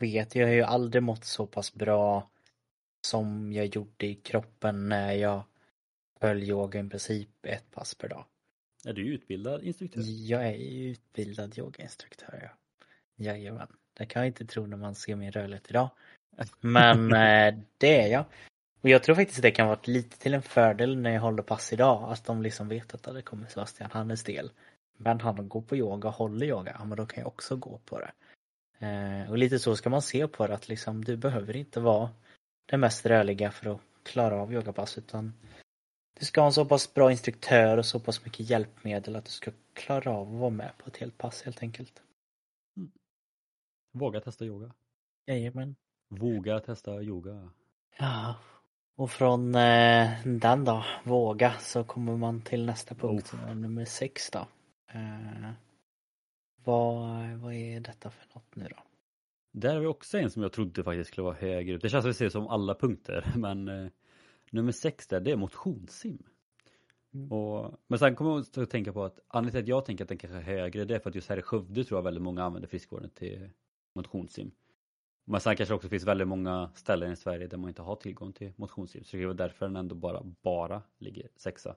[0.00, 2.30] vet, jag har ju aldrig mått så pass bra
[3.06, 5.42] som jag gjorde i kroppen när jag
[6.20, 8.24] höll yoga i princip ett pass per dag.
[8.86, 10.02] Är du utbildad instruktör?
[10.06, 10.54] Jag är
[10.90, 12.48] utbildad yogainstruktör, ja.
[13.16, 13.68] Jajamän.
[13.94, 15.90] Det kan jag inte tro när man ser min rörlighet idag.
[16.60, 18.24] Men eh, det är jag.
[18.80, 21.42] Och jag tror faktiskt att det kan vara lite till en fördel när jag håller
[21.42, 24.50] pass idag, att de liksom vet att det kommer Sebastian, han är stel.
[24.96, 27.78] Men han går på yoga och håller yoga, ja men då kan jag också gå
[27.84, 28.12] på det.
[28.86, 32.10] Eh, och lite så ska man se på det, att liksom du behöver inte vara
[32.66, 35.32] den mest rörliga för att klara av yogapass utan
[36.14, 39.30] du ska ha en så pass bra instruktör och så pass mycket hjälpmedel att du
[39.30, 42.02] ska klara av att vara med på ett helt pass helt enkelt.
[42.76, 42.90] Mm.
[43.92, 44.74] Våga testa yoga.
[45.26, 45.76] Jajamän.
[46.08, 47.50] Våga testa yoga.
[47.98, 48.34] Ja,
[48.96, 53.54] och från eh, den då, våga, så kommer man till nästa punkt, oh.
[53.54, 54.46] nummer sex då.
[54.92, 55.50] Eh,
[56.64, 58.82] vad, vad är detta för något nu då?
[59.52, 61.82] Där har vi också en som jag trodde faktiskt skulle vara högre upp.
[61.82, 63.90] Det känns väl som alla punkter, men eh,
[64.54, 66.22] nummer sex där, det är motionssim.
[67.14, 67.32] Mm.
[67.32, 70.08] Och, men sen kommer jag att tänka på att anledningen till att jag tänker att
[70.08, 72.22] den kanske är högre, det är för att just här i Skövde tror jag väldigt
[72.22, 73.50] många använder friskvården till
[73.94, 74.50] motionsim.
[75.24, 78.32] Men sen kanske också finns väldigt många ställen i Sverige där man inte har tillgång
[78.32, 79.04] till motionsgym.
[79.04, 81.76] Så det är därför den ändå bara, bara ligger sexa.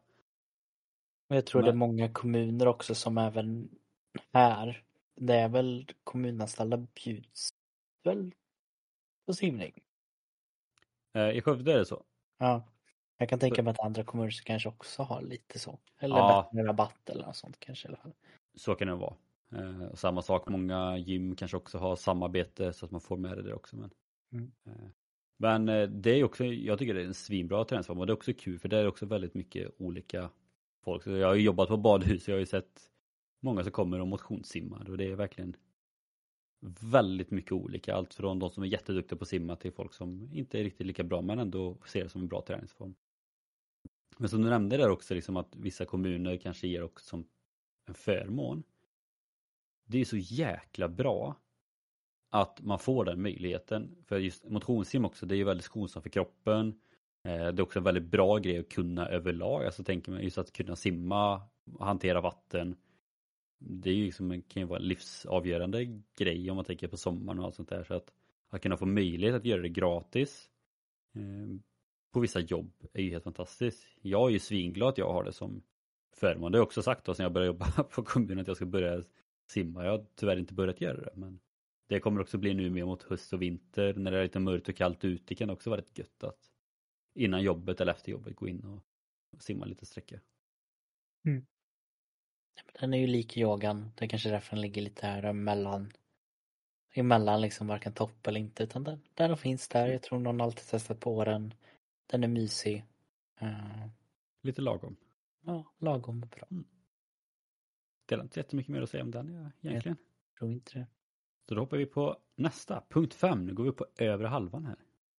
[1.27, 3.69] Men jag tror Men- det är många kommuner också som även
[4.33, 4.83] här,
[5.15, 7.49] det är väl kommunanställda bjuds
[8.03, 8.31] väl
[9.25, 9.73] på simning.
[11.13, 12.03] Eh, I Skövde är det så.
[12.38, 12.63] Ja.
[13.17, 15.80] Jag kan tänka mig att andra kommuner kanske också har lite så.
[16.00, 16.50] Eller Ja.
[16.54, 18.13] bättre rabatt eller något sånt kanske i alla fall.
[18.56, 19.15] Så kan det vara.
[19.56, 23.38] Eh, och samma sak, många gym kanske också har samarbete så att man får med
[23.38, 23.76] det där också.
[23.76, 23.89] Men,
[24.32, 24.52] Mm.
[24.65, 24.73] eh,
[25.38, 28.17] men eh, det är också, jag tycker det är en svinbra träningsform och det är
[28.17, 30.30] också kul för det är också väldigt mycket olika
[30.84, 31.04] folk.
[31.04, 32.82] Så jag har ju jobbat på badhus, jag har ju sett
[33.41, 35.56] många som kommer och motionssimmar och det är verkligen
[36.60, 37.96] väldigt mycket olika.
[37.96, 40.88] Allt från de som är jätteduktiga på att simma till folk som inte är riktigt
[40.88, 42.96] lika bra men ändå ser det som en bra träningsform.
[44.17, 47.26] Men som du nämnde där också liksom att vissa kommuner kanske ger också som
[47.86, 48.63] en förmån.
[49.86, 51.36] Det är så jäkla bra
[52.30, 53.96] att man får den möjligheten.
[54.06, 56.80] För just motionssim också, det är ju väldigt skonsamt för kroppen.
[57.24, 59.65] Eh, det är också en väldigt bra grej att kunna överlag.
[59.65, 61.41] Alltså tänker man just att kunna simma,
[61.80, 62.76] hantera vatten.
[63.60, 67.39] Det är ju liksom, kan ju vara en livsavgörande grej om man tänker på sommaren
[67.39, 67.84] och allt sånt där.
[67.84, 68.13] Så att,
[68.50, 70.50] att kunna få möjlighet att göra det gratis
[71.15, 71.60] eh,
[72.12, 73.88] på vissa jobb är ju helt fantastiskt.
[74.02, 75.63] Jag är ju svinglad att jag har det som
[76.15, 76.52] förmån.
[76.52, 78.65] Det har jag också sagt då sen jag började jobba på kommunen att jag ska
[78.65, 79.04] börja
[79.48, 79.84] simma.
[79.84, 81.39] Jag har tyvärr inte börjat göra det men
[81.88, 84.70] det kommer också bli nu mer mot höst och vinter när det är lite mörkt
[84.70, 85.24] och kallt ute.
[85.28, 86.52] Det kan också vara rätt gött att
[87.13, 88.84] innan jobbet eller efter jobbet gå in och
[89.43, 90.20] simma lite sträcka.
[91.26, 91.46] Mm.
[92.80, 93.91] Den är ju lik yogan.
[93.96, 95.91] Det är kanske därför den ligger lite här emellan.
[96.93, 98.63] Emellan liksom varken topp eller inte.
[98.63, 99.88] Utan den, den finns där.
[99.88, 101.54] Jag tror någon alltid testat på den.
[102.08, 102.84] Den är mysig.
[103.39, 103.88] Eh,
[104.43, 104.96] Lite lagom.
[105.46, 106.48] ja, lagom och bra.
[108.06, 109.98] Det är inte jättemycket mer att säga om den egentligen.
[110.34, 110.88] Jag tror inte det.
[111.50, 113.46] Så då hoppar vi på nästa, punkt fem.
[113.46, 114.76] Nu går vi på övre halvan här.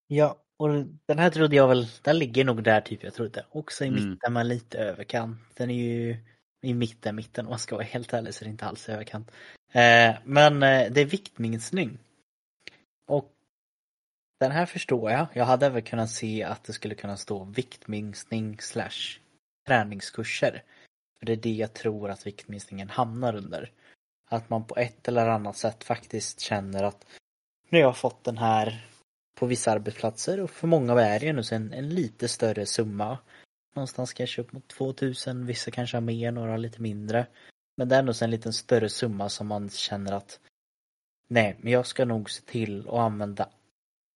[0.07, 0.68] Ja, och
[1.07, 3.46] den här trodde jag väl, den ligger nog där typ jag trodde.
[3.51, 4.11] Också i Mm.
[4.11, 5.38] mitten men lite överkant.
[5.57, 6.16] Den är ju
[6.60, 9.30] i mitten, mitten om man ska vara helt ärlig så är det inte alls överkant.
[9.72, 11.98] Eh, men eh, det är viktminskning.
[13.06, 13.32] Och
[14.40, 15.26] den här förstår jag.
[15.32, 19.18] Jag hade även kunnat se att det skulle kunna stå viktminskning slash
[19.66, 20.62] träningskurser.
[21.18, 23.70] För det är det jag tror att viktminskningen hamnar under.
[24.30, 27.06] Att man på ett eller annat sätt faktiskt känner att
[27.70, 28.86] nu har jag fått den här
[29.34, 33.18] på vissa arbetsplatser och för många är det ju nu en, en lite större summa.
[33.78, 37.26] Någonstans kanske upp mot 2000, vissa kanske har mer, några har lite mindre.
[37.76, 40.40] Men det är ändå en liten större summa som man känner att
[41.28, 43.48] nej, men jag ska nog se till att använda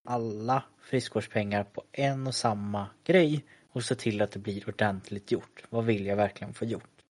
[0.07, 5.63] alla friskvårdspengar på en och samma grej och se till att det blir ordentligt gjort.
[5.69, 7.01] Vad vill jag verkligen få gjort?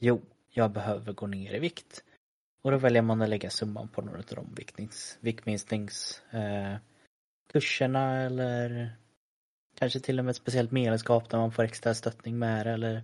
[0.00, 2.04] Jo, jag behöver gå ner i vikt.
[2.62, 6.76] Och då väljer man att lägga summan på några av de viktnings, viktminsknings eh,
[7.52, 8.96] kurserna eller
[9.78, 13.02] kanske till och med ett speciellt medlemskap där man får extra stöttning med det eller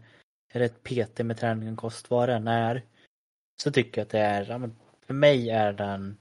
[0.52, 2.84] är det ett PT med träning och kost, vad det än är.
[3.62, 4.70] Så tycker jag att det är,
[5.06, 6.18] för mig är den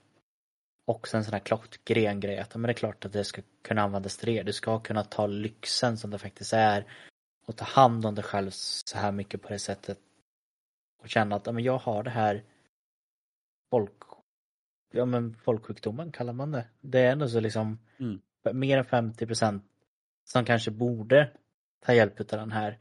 [0.85, 3.81] också en sån här klockren grej att men det är klart att det ska kunna
[3.81, 4.43] användas till det.
[4.43, 6.85] Du ska kunna ta lyxen som det faktiskt är
[7.47, 9.99] och ta hand om dig själv så här mycket på det sättet
[11.01, 12.43] och känna att men jag har det här
[13.69, 14.03] folk
[14.91, 16.67] ja men folksjukdomen kallar man det.
[16.81, 18.21] Det är ändå så liksom Mm.
[18.53, 19.70] mer än 50 procent
[20.31, 21.29] som kanske borde
[21.85, 22.77] ta hjälp av den här.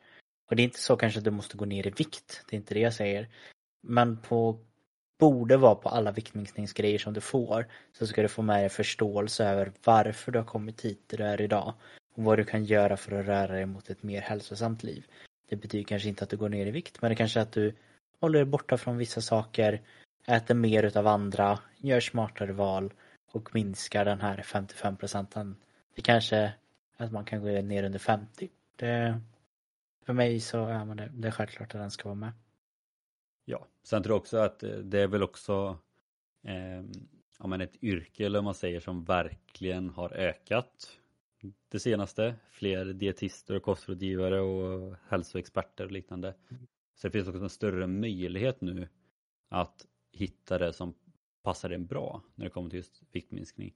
[0.49, 2.59] Och det är inte så kanske att du måste gå ner i vikt, det är
[2.59, 3.29] inte det jag säger.
[3.83, 4.59] Men på
[5.19, 9.45] borde vara på alla viktminskningsgrejer som du får så ska du få med dig förståelse
[9.45, 11.75] över varför du har kommit hit där du är idag
[12.15, 15.07] och vad du kan göra för att röra dig mot ett mer hälsosamt liv.
[15.49, 17.53] Det betyder kanske inte att du går ner i vikt men det kanske är att
[17.53, 17.75] du
[18.21, 19.81] håller dig borta från vissa saker,
[20.27, 22.93] äter mer utav andra, gör smartare val
[23.33, 25.57] och minskar den här 55 procenten.
[25.95, 26.53] Det kanske
[27.01, 28.51] att man kan gå ner under 50.
[28.77, 29.21] Det,
[30.07, 32.33] för mig så är man det, det är självklart att den ska vara med.
[33.45, 35.79] Ja, sen tror jag också att eh, det är väl också
[36.43, 36.83] eh,
[37.39, 40.99] ja, men ett yrke eller man säger som verkligen har ökat
[41.69, 42.35] det senaste.
[42.51, 46.35] Fler dietister och kostrådgivare och hälsoexperter och liknande.
[46.95, 48.89] Så det finns också en större möjlighet nu
[49.49, 50.95] att hitta det som
[51.43, 53.75] passar en bra när det kommer till just viktminskning.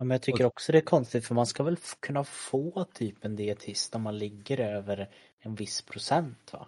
[0.00, 3.24] Ja, men jag tycker också det är konstigt för man ska väl kunna få typ
[3.24, 6.66] en dietist om man ligger över en viss procent va?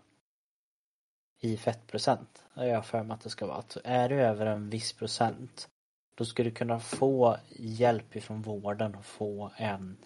[1.40, 2.44] I fettprocent.
[2.52, 3.56] har jag för mig att det ska vara.
[3.58, 5.68] Att är du över en viss procent
[6.14, 9.96] då ska du kunna få hjälp ifrån vården och få en,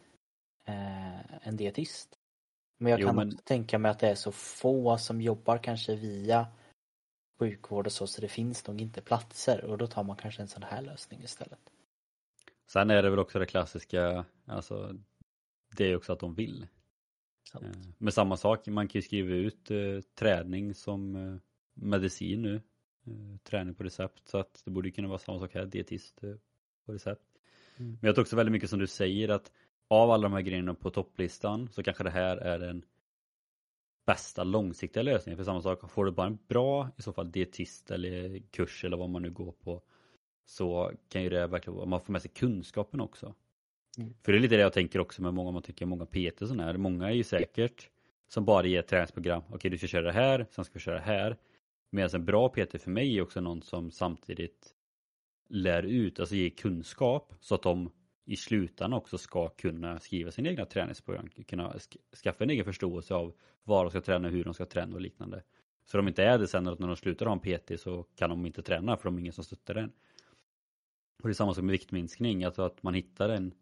[0.64, 2.08] eh, en dietist.
[2.78, 5.58] Men jag Jo, kan men- också tänka mig att det är så få som jobbar
[5.58, 6.46] kanske via
[7.38, 10.48] sjukvård och så, så det finns nog inte platser och då tar man kanske en
[10.48, 11.70] sån här lösning istället.
[12.66, 14.96] Sen är det väl också det klassiska, alltså
[15.76, 16.66] det är också att de vill.
[17.52, 17.64] Sant.
[17.64, 21.36] Eh, Men samma sak, man kan ju skriva ut eh, träning som eh,
[21.74, 22.54] medicin nu.
[23.06, 24.28] Eh, träning på recept.
[24.28, 26.20] Så att det borde kunna vara samma sak här, dietist
[26.86, 27.22] på recept.
[27.76, 27.90] Mm.
[27.90, 29.52] Men jag tror också väldigt mycket som du säger att
[29.88, 32.84] av alla de här grejerna på topplistan så kanske det här är den
[34.06, 35.36] bästa långsiktiga lösningen.
[35.36, 38.96] För samma sak, får du bara en bra i så fall dietist eller kurs eller
[38.96, 39.82] vad man nu går på
[40.46, 43.34] så kan ju det verkligen vara, man får med sig kunskapen också.
[43.98, 44.14] Mm.
[44.22, 46.48] För det är lite det jag tänker också med många, man tycker många PT och
[46.48, 46.76] sådana här.
[46.76, 47.90] Många är ju säkert
[48.28, 49.42] som bara ger ett träningsprogram.
[49.50, 51.36] Okej, du ska köra det här, sen ska vi köra det här.
[51.90, 54.74] Medan en bra PT för mig är också någon som samtidigt
[55.48, 57.90] lär ut, alltså ger kunskap så att de
[58.24, 63.14] i slutändan också ska kunna skriva sina egna träningsprogram, kunna sk- skaffa en egen förståelse
[63.14, 65.42] av vad de ska träna, hur de ska träna och liknande.
[65.84, 68.30] Så de inte är det sen att när de slutar ha en PT så kan
[68.30, 69.92] de inte träna för de är ingen som stöttar den.
[71.22, 73.54] Och det är samma sak med viktminskning, alltså att man hittar en,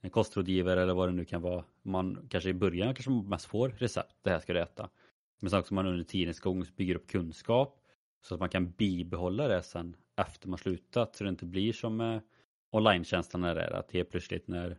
[0.00, 1.64] en kostrådgivare eller vad det nu kan vara.
[1.82, 4.88] Man kanske i början kanske man mest får recept, det här ska du äta.
[5.40, 7.80] Men sen också man under tidens gång bygger upp kunskap
[8.22, 11.96] så att man kan bibehålla det sen efter man slutat så det inte blir som
[11.96, 12.20] med
[12.70, 14.78] online-tjänsten är det att helt plötsligt när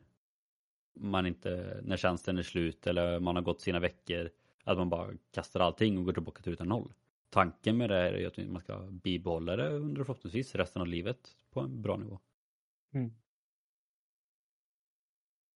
[1.00, 4.30] man inte, när tjänsten är slut eller man har gått sina veckor
[4.64, 6.94] att man bara kastar allting och går tillbaka till ruta noll.
[7.30, 10.88] Tanken med det här är ju att man ska bibehålla det under förhoppningsvis resten av
[10.88, 11.20] livet
[11.58, 12.20] på en bra nivå.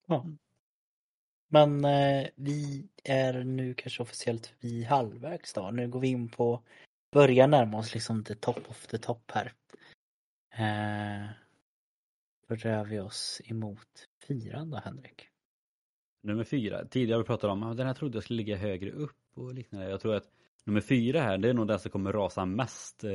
[0.07, 0.25] Ja.
[1.47, 5.71] Men eh, vi är nu kanske officiellt vid halvvägs då.
[5.71, 6.63] Nu går vi in på,
[7.11, 9.53] börjar närma oss liksom the top of the top här.
[10.53, 11.29] Eh,
[12.47, 15.27] då rör vi oss emot fyran då Henrik.
[16.23, 19.53] Nummer fyra, tidigare pratat om att den här trodde jag skulle ligga högre upp och
[19.53, 19.89] liknande.
[19.89, 20.31] Jag tror att
[20.63, 23.11] nummer fyra här, det är nog den som kommer rasa mest eh,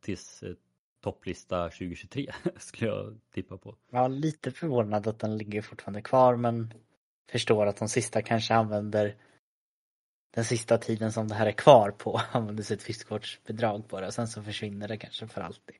[0.00, 0.54] tills eh,
[1.00, 3.76] topplista 2023 skulle jag tippa på.
[3.90, 6.74] Är lite förvånad att den ligger fortfarande kvar men
[7.30, 9.16] förstår att de sista kanske använder
[10.34, 14.14] den sista tiden som det här är kvar på använder sitt friskvårdsbidrag på det och
[14.14, 15.76] sen så försvinner det kanske för alltid.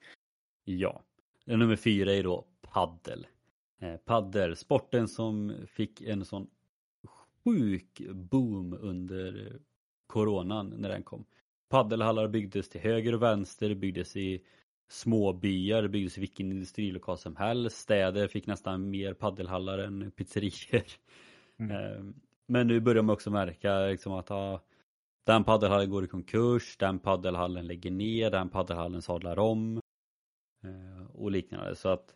[0.65, 1.03] Ja.
[1.45, 3.27] Nummer fyra är då paddel.
[3.81, 6.51] Eh, paddel, sporten som fick en sån
[7.45, 9.61] sjuk boom under eh,
[10.07, 11.25] coronan när den kom.
[11.69, 14.45] Paddelhallar byggdes till höger och vänster, byggdes i
[14.90, 17.76] småbyar, det byggdes vilken industrilokal som helst.
[17.76, 20.83] Städer fick nästan mer paddelhallar än pizzerior.
[21.59, 21.76] Mm.
[21.76, 22.05] Eh,
[22.46, 24.61] Men nu börjar man också märka liksom att ah,
[25.26, 29.81] den paddelhallen går i konkurs, den paddelhallen lägger ner, den paddelhallen sadlar om
[30.64, 31.76] eh, och liknande.
[31.76, 32.14] Så att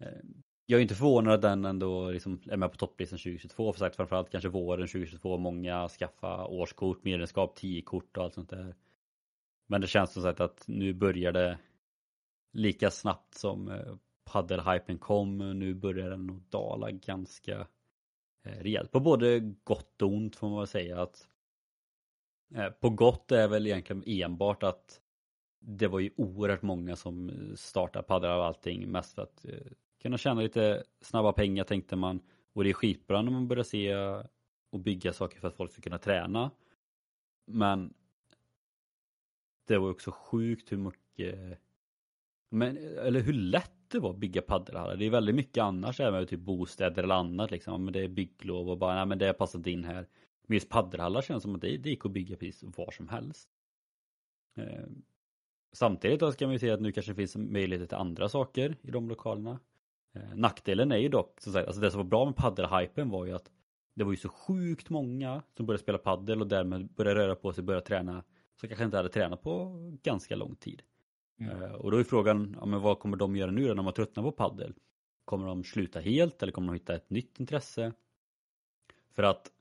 [0.00, 0.22] eh,
[0.66, 3.72] jag är inte förvånad att den ändå liksom är med på topplistan 2022.
[3.72, 5.38] För sagt framförallt kanske våren 2022.
[5.38, 8.74] Många skaffa årskort, medlemskap, 10-kort och allt sånt där.
[9.66, 11.58] Men det känns som sagt att nu börjar det
[12.52, 15.38] lika snabbt som eh, paddelhypen kom.
[15.58, 17.66] Nu börjar den nog dala ganska
[18.42, 18.90] eh, rejält.
[18.90, 21.28] På både gott och ont får man väl säga att
[22.54, 25.00] eh, på gott är väl egentligen enbart att
[25.60, 29.46] det var ju oerhört många som startade paddlar och allting mest för att
[30.02, 32.20] kunna tjäna lite snabba pengar tänkte man.
[32.52, 33.94] Och det är skitbra när man börjar se
[34.70, 36.50] och bygga saker för att folk ska kunna träna.
[37.46, 37.94] Men
[39.66, 41.58] det var också sjukt hur mycket
[42.52, 44.96] men, eller hur lätt det var att bygga paddelhallar.
[44.96, 47.84] Det är väldigt mycket annars även med typ bostäder eller annat liksom.
[47.84, 50.06] Men det är bygglov och bara, nej men det har passat in här.
[50.46, 53.48] Men just paddelhallar känns som att det, det gick att bygga precis var som helst.
[54.56, 54.86] Eh,
[55.72, 58.76] samtidigt då ska man ju se att nu kanske det finns möjligheter till andra saker
[58.82, 59.60] i de lokalerna.
[60.14, 63.10] Eh, nackdelen är ju dock, så att säga, alltså det som var bra med paddelhypen
[63.10, 63.50] var ju att
[63.94, 67.52] det var ju så sjukt många som började spela paddel och därmed började röra på
[67.52, 68.24] sig, började träna
[68.60, 70.82] som kanske inte hade tränat på ganska lång tid.
[71.38, 71.74] Mm.
[71.74, 74.24] Och då är frågan, ja, men vad kommer de göra nu när de har tröttnat
[74.24, 74.74] på paddel?
[75.24, 77.92] Kommer de sluta helt eller kommer de hitta ett nytt intresse?
[79.10, 79.52] För att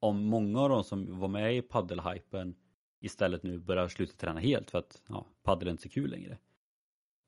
[0.00, 2.54] om många av de som var med i paddelhypen
[3.00, 6.38] istället nu börjar sluta träna helt för att ja, paddel är inte så kul längre.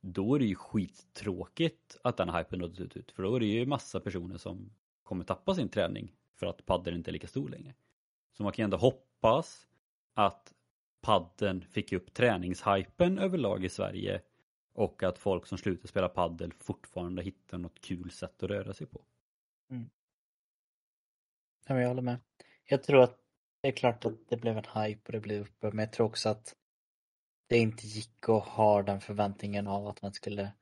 [0.01, 3.13] Då är det ju skittråkigt att den hypen har dött ut.
[3.13, 4.73] För då är det ju massa personer som
[5.03, 7.75] kommer tappa sin träning för att paddel inte är lika stor längre.
[8.33, 9.69] Så man kan ju ändå hoppas
[10.15, 10.55] att
[11.01, 14.21] padden fick upp träningshypen överlag i Sverige
[14.73, 18.87] och att folk som slutar spela paddel fortfarande hittar något kul sätt att röra sig
[18.87, 19.05] på.
[19.71, 19.91] Mm.
[21.67, 22.19] jag håller med.
[22.65, 23.19] Jag tror att
[23.61, 26.07] det är klart att det blev en hype och det blev uppe men jag tror
[26.07, 26.55] också att
[27.47, 30.53] det inte gick att ha den förväntningen av att man skulle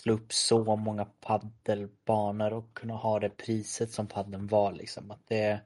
[0.00, 5.10] slå upp så många paddelbanor och kunna ha det priset som paddeln var liksom.
[5.10, 5.60] Att det,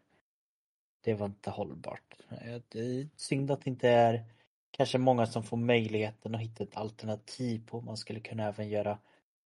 [1.00, 2.16] det var inte hållbart.
[2.30, 4.24] Eh, det är synd att det inte är
[4.70, 7.80] kanske många som får möjligheten att hitta ett alternativ på.
[7.80, 8.98] Man skulle kunna även göra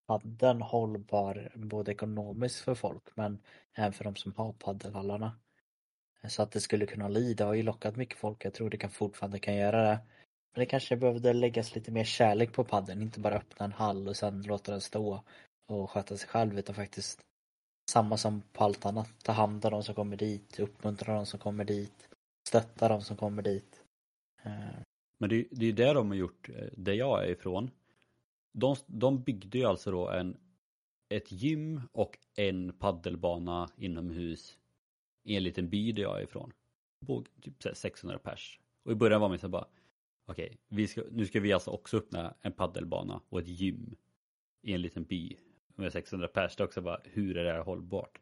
[0.07, 3.38] padden hållbar både ekonomiskt för folk men
[3.74, 5.38] även för de som har paddelhallarna.
[6.22, 8.70] Eh, så att det skulle kunna bli, det har ju lockat mycket folk, jag tror
[8.70, 9.98] det kan fortfarande kan göra det.
[10.55, 14.09] Men det kanske behövde läggas lite mer kärlek på padden, inte bara öppna en hall
[14.09, 15.22] och sen låta den stå
[15.66, 17.20] och sköta sig själv utan faktiskt
[17.93, 21.40] samma som på allt annat, ta hand om de som kommer dit, uppmuntra de som
[21.40, 22.09] kommer dit,
[22.49, 23.84] stötta de som kommer dit.
[24.43, 24.78] Eh.
[25.18, 27.70] Men det, det är ju det de har gjort, eh, där jag är ifrån.
[28.53, 30.36] De, de byggde ju alltså då en,
[31.09, 34.59] ett gym och en paddelbana inomhus
[35.24, 36.53] i en liten by där jag är ifrån.
[37.07, 38.61] På typ 600 pers.
[38.84, 39.66] Och i början var man så bara,
[40.26, 43.97] okej, okay, nu ska vi alltså också öppna en paddelbana och ett gym
[44.62, 45.36] i en liten by
[45.75, 46.57] med 600 pers.
[46.57, 48.20] Det också bara, hur är det här hållbart?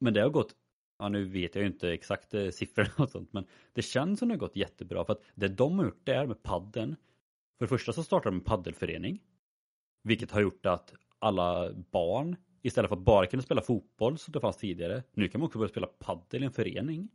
[0.00, 0.56] Men det har gått,
[0.98, 4.28] ja nu vet jag ju inte exakt eh, siffrorna och sånt, men det känns som
[4.28, 6.96] det har gått jättebra för att det de har gjort där med padden,
[7.58, 9.22] för det första så startade de en paddelförening,
[10.02, 14.40] vilket har gjort att alla barn istället för att bara kunna spela fotboll som det
[14.40, 17.08] fanns tidigare, nu kan man också börja spela paddel i en förening.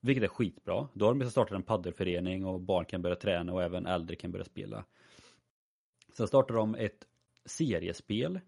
[0.00, 0.88] Vilket är skitbra.
[0.94, 4.32] Då har de startat en paddelförening och barn kan börja träna och även äldre kan
[4.32, 4.84] börja spela.
[6.12, 7.06] Sen startade de ett
[7.48, 8.40] seriespel.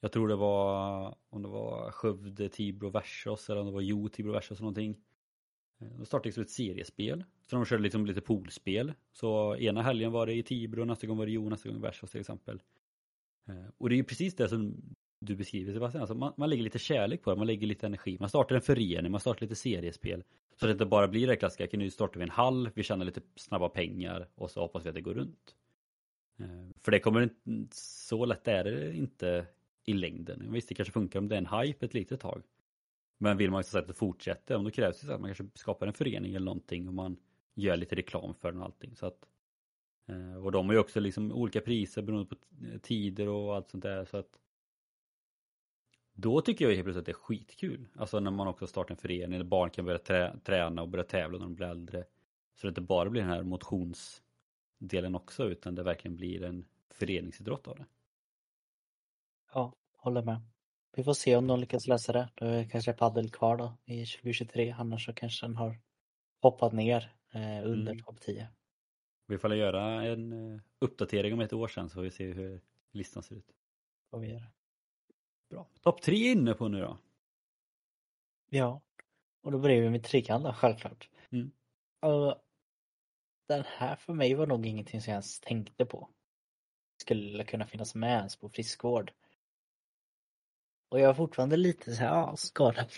[0.00, 4.08] Jag tror det var om det var Skövde, Tibro, Versos eller om det var Jo,
[4.08, 4.96] Tibro, Versos någonting.
[5.80, 7.24] Eh, de startade liksom ett seriespel.
[7.46, 8.92] Så de körde liksom lite poolspel.
[9.12, 12.10] Så ena helgen var det i Tibro, nästa gång var det Jo, nästa gång Versos
[12.10, 12.62] till exempel.
[13.48, 14.76] Eh, och det är ju precis det som
[15.20, 16.02] du beskriver Sebastian.
[16.02, 18.16] Alltså man, man lägger lite kärlek på det, man lägger lite energi.
[18.20, 20.24] Man startar en förening, man startar lite seriespel.
[20.60, 23.20] Så det inte bara blir det klassiska, nu startar vi en hall, vi tjänar lite
[23.34, 25.54] snabba pengar och så hoppas vi att det går runt.
[26.38, 29.46] Eh, för det kommer inte, så lätt är det inte
[29.84, 30.52] i längden.
[30.52, 32.42] Visst, det kanske funkar om det är en hype ett litet tag.
[33.18, 35.92] Men vill man så att det fortsätter, då krävs det att man kanske skapar en
[35.92, 37.16] förening eller någonting och man
[37.54, 38.96] gör lite reklam för den och allting.
[38.96, 39.28] Så att,
[40.08, 42.36] eh, och de har ju också liksom olika priser beroende på
[42.82, 44.04] tider och allt sånt där.
[44.04, 44.38] Så att
[46.12, 47.88] då tycker jag helt plötsligt att det är skitkul.
[47.96, 51.04] Alltså när man också startar en förening, där barn kan börja trä träna och börja
[51.04, 52.04] tävla när de blir äldre.
[52.54, 54.22] Så det inte bara blir den här motions
[54.78, 57.86] motionsdelen också, utan det verkligen blir en föreningsidrott av det.
[59.52, 60.40] Ja, håller med.
[60.96, 62.30] Vi får se om de lyckas lösa det.
[62.34, 65.80] Då är kanske padel kvar då i 2023, annars så kanske den har
[66.42, 68.04] hoppat ner eh, under mm.
[68.04, 68.48] topp 10.
[69.26, 72.60] Vi får göra en eh, uppdatering om ett år sedan så får vi se hur
[72.92, 73.54] listan ser ut.
[74.10, 74.46] Får vi göra.
[75.50, 75.68] Bra.
[75.82, 76.98] Topp tre inne på nu då?
[78.50, 78.80] Ja,
[79.42, 81.08] och då börjar vi med trean då, självklart.
[81.30, 81.50] Mm.
[82.00, 82.45] Och
[83.48, 86.08] den här för mig var nog ingenting som jag ens tänkte på.
[87.00, 89.12] Skulle kunna finnas med ens på friskvård.
[90.88, 92.88] Och jag är fortfarande lite så här, ja, ska den,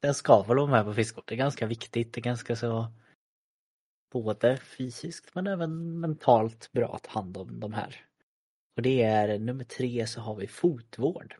[0.00, 1.24] den ska väl vara med på friskvård.
[1.26, 2.92] Det är ganska viktigt, det är ganska så
[4.10, 8.04] både fysiskt men även mentalt bra att ta hand om de här.
[8.76, 11.36] Och det är nummer tre så har vi fotvård.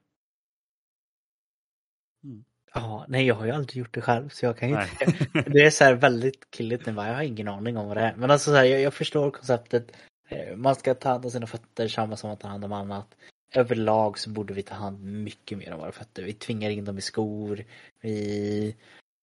[2.25, 2.45] Mm.
[2.75, 5.51] Ja, nej jag har ju aldrig gjort det själv så jag kan ju inte.
[5.51, 8.17] Det är så här väldigt killigt nu, jag har ingen aning om vad det är.
[8.17, 9.93] Men alltså så här, jag, jag, förstår konceptet.
[10.29, 13.17] Eh, man ska ta hand om sina fötter samma som att ta hand om annat.
[13.55, 16.23] Överlag så borde vi ta hand mycket mer om våra fötter.
[16.23, 17.65] Vi tvingar in dem i skor.
[18.01, 18.77] Vi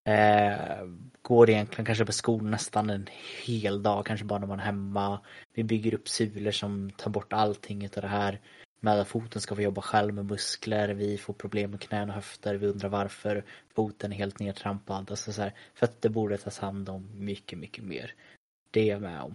[0.08, 0.86] eh,
[1.22, 3.06] går egentligen kanske på skor nästan en
[3.44, 5.20] hel dag, kanske bara när man är hemma.
[5.54, 8.40] Vi bygger upp sulor som tar bort allting utav det här
[8.80, 12.14] med att foten ska få jobba själv med muskler, vi får problem med knän och
[12.14, 15.10] höfter, vi undrar varför foten är helt nedtrampad.
[15.10, 18.14] Alltså så här, fötter borde tas hand om mycket, mycket mer.
[18.70, 19.34] Det är jag med om.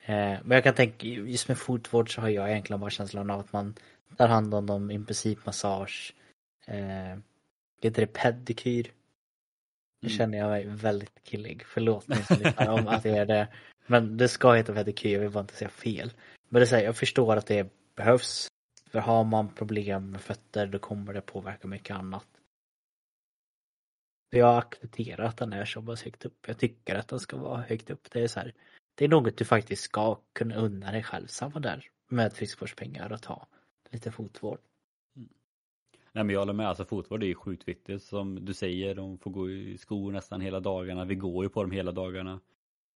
[0.00, 3.40] Eh, men jag kan tänka, just med fotvård så har jag egentligen bara känslan av
[3.40, 3.74] att man
[4.16, 6.14] tar hand om dem, i princip massage,
[6.66, 7.18] eh,
[7.82, 8.92] heter det pedikyr?
[10.00, 10.18] Nu mm.
[10.18, 12.18] känner jag mig väldigt killig, förlåt mig
[12.68, 13.48] om att jag är det.
[13.86, 16.12] Men det ska heta pedikyr, jag vill bara inte säga fel.
[16.48, 18.48] Men det är här, jag förstår att det behövs
[18.94, 22.26] för har man problem med fötter då kommer det påverka mycket annat.
[24.30, 26.46] Jag accepterar att den är så pass högt upp.
[26.46, 28.10] Jag tycker att den ska vara högt upp.
[28.10, 28.54] Det är så här,
[28.94, 31.26] det är något du faktiskt ska kunna unna dig själv.
[31.26, 33.46] Samma där med friskvårdspengar och ta
[33.90, 34.58] lite fotvård.
[35.16, 35.28] Mm.
[36.12, 38.02] Nej men jag håller med, alltså fotvård är ju sjukt viktigt.
[38.02, 41.04] Som du säger, de får gå i skor nästan hela dagarna.
[41.04, 42.40] Vi går ju på dem hela dagarna.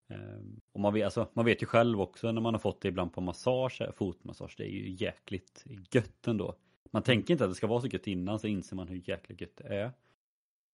[0.08, 2.88] Ehm, och man vet, alltså, man vet ju själv också när man har fått det
[2.88, 6.54] ibland på massage, fotmassage, det är ju jäkligt gött ändå.
[6.90, 9.40] Man tänker inte att det ska vara så gött innan så inser man hur jäkligt
[9.40, 9.84] gött det är.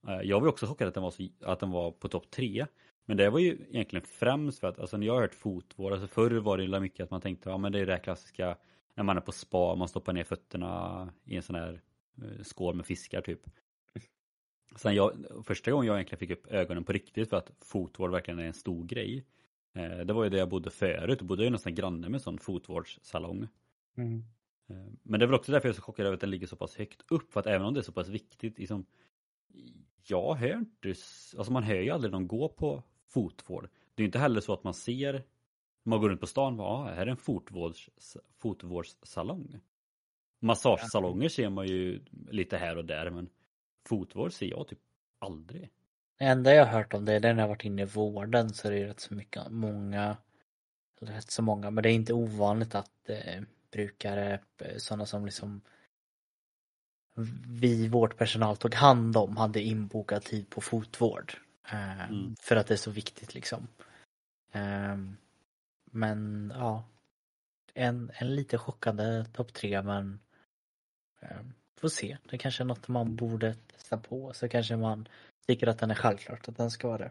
[0.07, 2.67] Ehm, jag var också chockad att den var, så, att den var på topp tre.
[3.07, 6.07] Men det var ju egentligen främst för att, alltså när jag har hört fotvård, alltså
[6.07, 8.57] förr var det mycket att man tänkte, ja men det är det klassiska
[8.95, 11.81] när man är på spa, man stoppar ner fötterna i en sån här
[12.23, 13.41] eh, skål med fiskar typ.
[14.77, 15.13] Sen jag,
[15.45, 18.55] första gången jag egentligen fick upp ögonen på riktigt för att fotvård verkligen är en
[18.55, 19.25] stor grej.
[19.73, 22.21] Eh, det var ju där jag bodde förut, jag bodde ju nästan granne med en
[22.21, 23.49] sån fotvårdssalong.
[23.97, 24.25] Mm.
[24.69, 26.47] Eh, men det är väl också därför jag är så chockad över att den ligger
[26.47, 27.33] så pass högt upp.
[27.33, 28.87] För att även om det är så pass viktigt, liksom,
[30.03, 30.89] jag hör inte,
[31.39, 33.69] alltså man hör ju aldrig någon gå på fotvård.
[33.95, 35.25] Det är inte heller så att man ser,
[35.83, 37.91] man går runt på stan, ja, ah, här är en fotvårds,
[38.39, 39.61] fotvårdssalong.
[40.41, 43.29] Massagesalonger ser man ju lite här och där, men
[43.89, 44.79] fotvård ser jag typ
[45.19, 45.71] aldrig.
[46.19, 48.69] Det enda jag har hört om det är när jag varit inne i vården så
[48.69, 50.17] är det rätt så mycket, många,
[51.01, 55.61] rätt så många, men det är inte ovanligt att eh, brukare, eh, sådana som liksom
[57.47, 61.33] vi vårdpersonal tog hand om hade inbokad tid på fotvård.
[61.69, 62.37] Eh, mm.
[62.41, 63.69] För att det är så viktigt liksom.
[64.53, 64.97] Eh,
[65.85, 66.85] men ja,
[67.75, 70.21] en, en lite chockande topp tre men
[71.21, 71.41] eh,
[71.81, 72.17] får se.
[72.31, 75.09] Det kanske är något man borde testa på så kanske man
[75.47, 77.11] tycker att den är självklart att den ska vara det.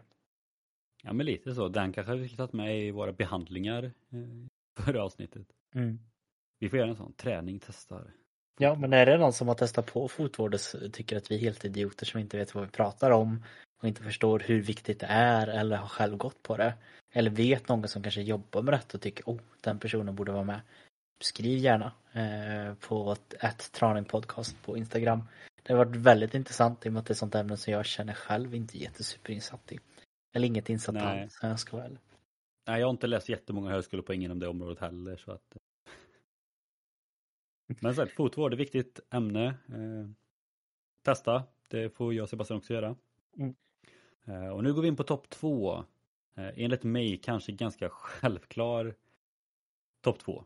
[1.02, 1.68] Ja men lite så.
[1.68, 4.46] Den kanske vi skulle tagit med i våra behandlingar eh,
[4.80, 5.46] förra avsnittet.
[5.74, 5.98] Mm.
[6.58, 8.12] Vi får göra en sån träning, testar.
[8.58, 10.60] Ja men är det någon som har testat på fotvård och
[10.92, 13.44] tycker att vi är helt idioter som inte vet vad vi pratar om
[13.82, 16.74] och inte förstår hur viktigt det är eller har själv gått på det.
[17.12, 20.44] Eller vet någon som kanske jobbar med det och tycker oh den personen borde vara
[20.44, 20.60] med.
[21.20, 25.22] Skriv gärna eh, på ett, ett Traning Podcast på Instagram.
[25.62, 27.86] Det har varit väldigt intressant i och med att det är sånt ämne som jag
[27.86, 29.78] känner själv inte jättesuperinsatt i.
[30.32, 31.98] Eller inget insatt alls, jag ska väl.
[32.66, 35.56] Nej, jag har inte läst jättemånga högskolepoäng inom det området heller så att
[37.80, 39.46] Men så fotvård är ett viktigt ämne.
[39.46, 40.10] Eh,
[41.02, 42.96] testa, det får jag och Sebastian också göra.
[43.36, 43.54] Mm.
[44.24, 45.84] Eh, och nu går vi in på topp två.
[46.34, 48.94] Eh, enligt mig kanske ganska självklar
[50.00, 50.44] topp två.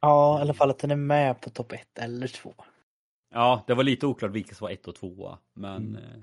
[0.00, 2.54] Ja, i alla fall att den är med på topp ett eller två.
[3.30, 5.38] Ja, det var lite oklart vilka som var ett och två.
[5.54, 5.96] Men mm.
[5.96, 6.20] eh,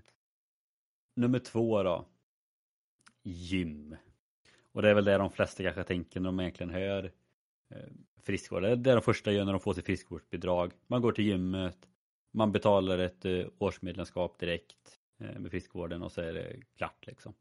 [1.16, 2.06] nummer två då.
[3.24, 3.96] Gym.
[4.72, 7.12] Och det är väl det de flesta kanske tänker när de egentligen hör
[7.70, 7.90] eh,
[8.22, 8.62] friskvård.
[8.62, 10.72] Det är det de första gör när de får sitt friskvårdsbidrag.
[10.88, 11.78] Man går till gymmet,
[12.32, 17.34] man betalar ett eh, årsmedlemskap direkt eh, med friskvården och så är det klart liksom.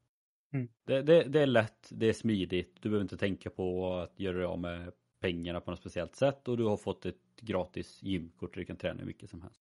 [0.52, 0.68] Mm.
[0.84, 4.36] Det, det, det, är lätt, det är smidigt, du behöver inte tänka på att göra
[4.36, 4.92] dig av med
[5.24, 8.76] pengarna på något speciellt sätt och du har fått ett gratis gymkort där du kan
[8.76, 9.60] träna hur mycket som helst.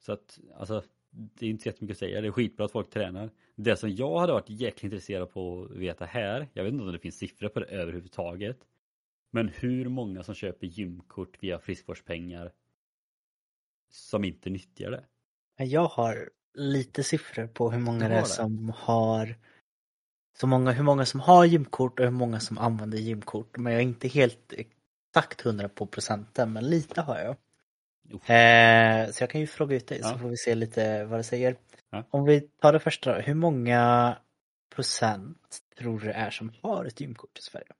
[0.00, 2.90] Så att, alltså, det är inte så jättemycket att säga, det är skitbra att folk
[2.90, 3.30] tränar.
[3.54, 6.92] Det som jag hade varit jäkligt intresserad på att veta här, jag vet inte om
[6.92, 8.58] det finns siffror på det överhuvudtaget,
[9.30, 12.52] men hur många som köper gymkort via friskvårdspengar
[13.90, 15.04] som inte nyttjar det?
[15.64, 19.36] Jag har lite siffror på hur många det är som har
[20.40, 23.56] så många, hur många som har gymkort och hur många som använder gymkort.
[23.56, 27.36] Men jag är inte helt exakt hundra på procenten, men lite har jag.
[28.10, 30.08] Eh, så jag kan ju fråga ut dig ja.
[30.08, 31.56] så får vi se lite vad det säger.
[31.90, 32.04] Ja.
[32.10, 33.20] Om vi tar det första då.
[33.20, 34.16] Hur många
[34.74, 37.72] procent tror du det är som har ett gymkort i Sverige?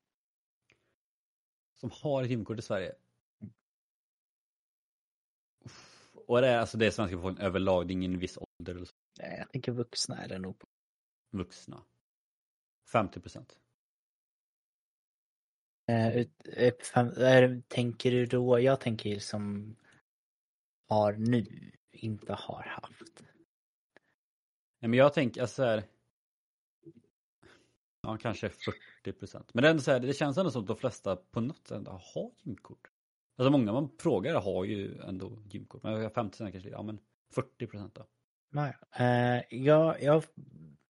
[1.80, 2.92] Som har ett gymkort i Sverige?
[6.26, 8.84] Och det är alltså det är svenska befolkningen överlag, det är ingen viss ålder eller
[8.84, 8.94] så?
[9.18, 10.57] Nej, jag tänker vuxna är det nog.
[11.32, 11.82] Vuxna.
[12.93, 13.59] 50 procent.
[15.89, 16.26] Eh,
[17.68, 19.76] tänker du då, jag tänker som
[20.89, 23.22] har nu, inte har haft.
[24.80, 25.84] Nej men jag tänker alltså här,
[28.07, 29.55] Ja kanske 40 procent.
[29.55, 31.87] Men det, ändå så här, det känns ändå som att de flesta på något sätt
[31.87, 32.91] har gymkort.
[33.37, 35.82] Alltså många man frågar har ju ändå gymkort.
[35.82, 36.99] Men 50 procent kanske, ja men
[37.34, 38.07] 40 procent då.
[38.51, 40.24] Nej, eh, jag, jag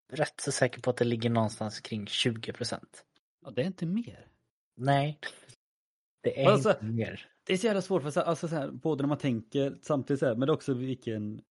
[0.09, 3.05] rätt så säker på att det ligger någonstans kring 20 procent.
[3.45, 4.27] Ja, det är inte mer.
[4.77, 5.19] Nej,
[6.23, 7.31] det är alltså, inte mer.
[7.45, 10.27] Det är så jävla svårt, för alltså, så här, både när man tänker samtidigt så
[10.27, 11.43] här, men det är också vilken...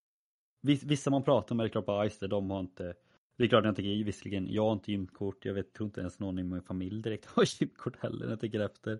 [0.62, 2.94] Vissa man pratar med, det är klart bara, just de har inte...
[3.38, 6.20] Det är klart jag tänker visserligen, jag har inte gymkort, jag vet, tror inte ens
[6.20, 9.00] någon i min familj direkt har gymkort heller när jag tänker efter.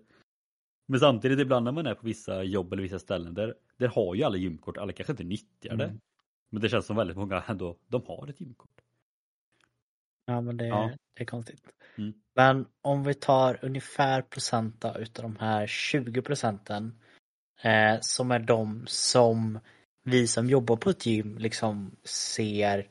[0.88, 4.14] Men samtidigt ibland när man är på vissa jobb eller vissa ställen där, där har
[4.14, 5.84] ju alla gymkort, alla kanske inte nyttjar det.
[5.84, 6.00] Mm.
[6.50, 8.75] Men det känns som väldigt många ändå, de har ett gymkort.
[10.26, 10.90] Ja men det, ja.
[11.16, 11.62] det är konstigt.
[11.98, 12.14] Mm.
[12.34, 16.98] Men om vi tar ungefär procenta utav de här 20 procenten
[17.62, 19.58] eh, som är de som
[20.02, 22.88] vi som jobbar på ett gym liksom ser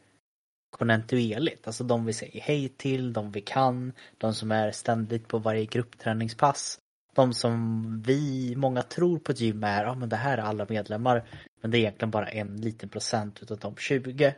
[0.69, 1.67] kontinuerligt.
[1.67, 5.65] Alltså de vi säger hej till, de vi kan, de som är ständigt på varje
[5.65, 6.79] gruppträningspass.
[7.13, 10.65] De som vi, många tror på ett gym är, ja men det här är alla
[10.69, 11.27] medlemmar.
[11.61, 14.36] Men det är egentligen bara en liten procent utav de 20.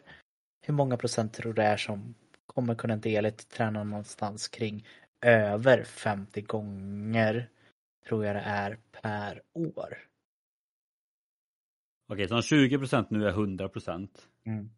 [0.65, 2.15] Hur många procent tror du det är som
[2.57, 4.87] kommer kontinuerligt träna någonstans kring
[5.21, 7.49] över 50 gånger
[8.07, 9.97] tror jag det är per år.
[12.07, 14.29] Okej, så 20 procent nu är 100 procent.
[14.43, 14.69] Mm.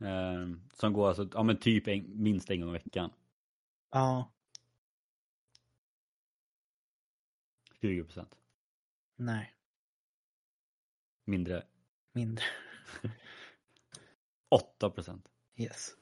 [0.00, 3.10] Eh, som går alltså, ja men typ en, minst en gång i veckan.
[3.90, 4.32] Ja.
[7.80, 8.36] 20 procent.
[9.16, 9.54] Nej.
[11.24, 11.62] Mindre.
[12.12, 12.44] Mindre.
[14.48, 15.28] 8 procent.
[15.56, 15.96] Yes.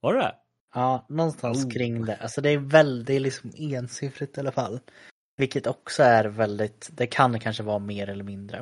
[0.00, 0.49] Var det det?
[0.74, 1.70] Ja, någonstans Oh.
[1.70, 2.16] kring det.
[2.16, 4.80] Alltså det är väldigt liksom ensiffrigt i alla fall.
[5.36, 8.58] Vilket också är väldigt, det kan kanske vara mer eller mindre.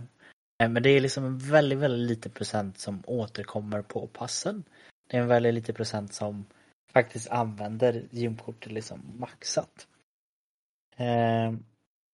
[0.63, 4.65] Eh, Men det är liksom en väldigt, väldigt liten procent som återkommer på passen.
[5.11, 6.47] Det är en väldigt liten procent som
[6.93, 9.87] faktiskt använder gymkortet liksom maxat.
[10.97, 11.55] Eh,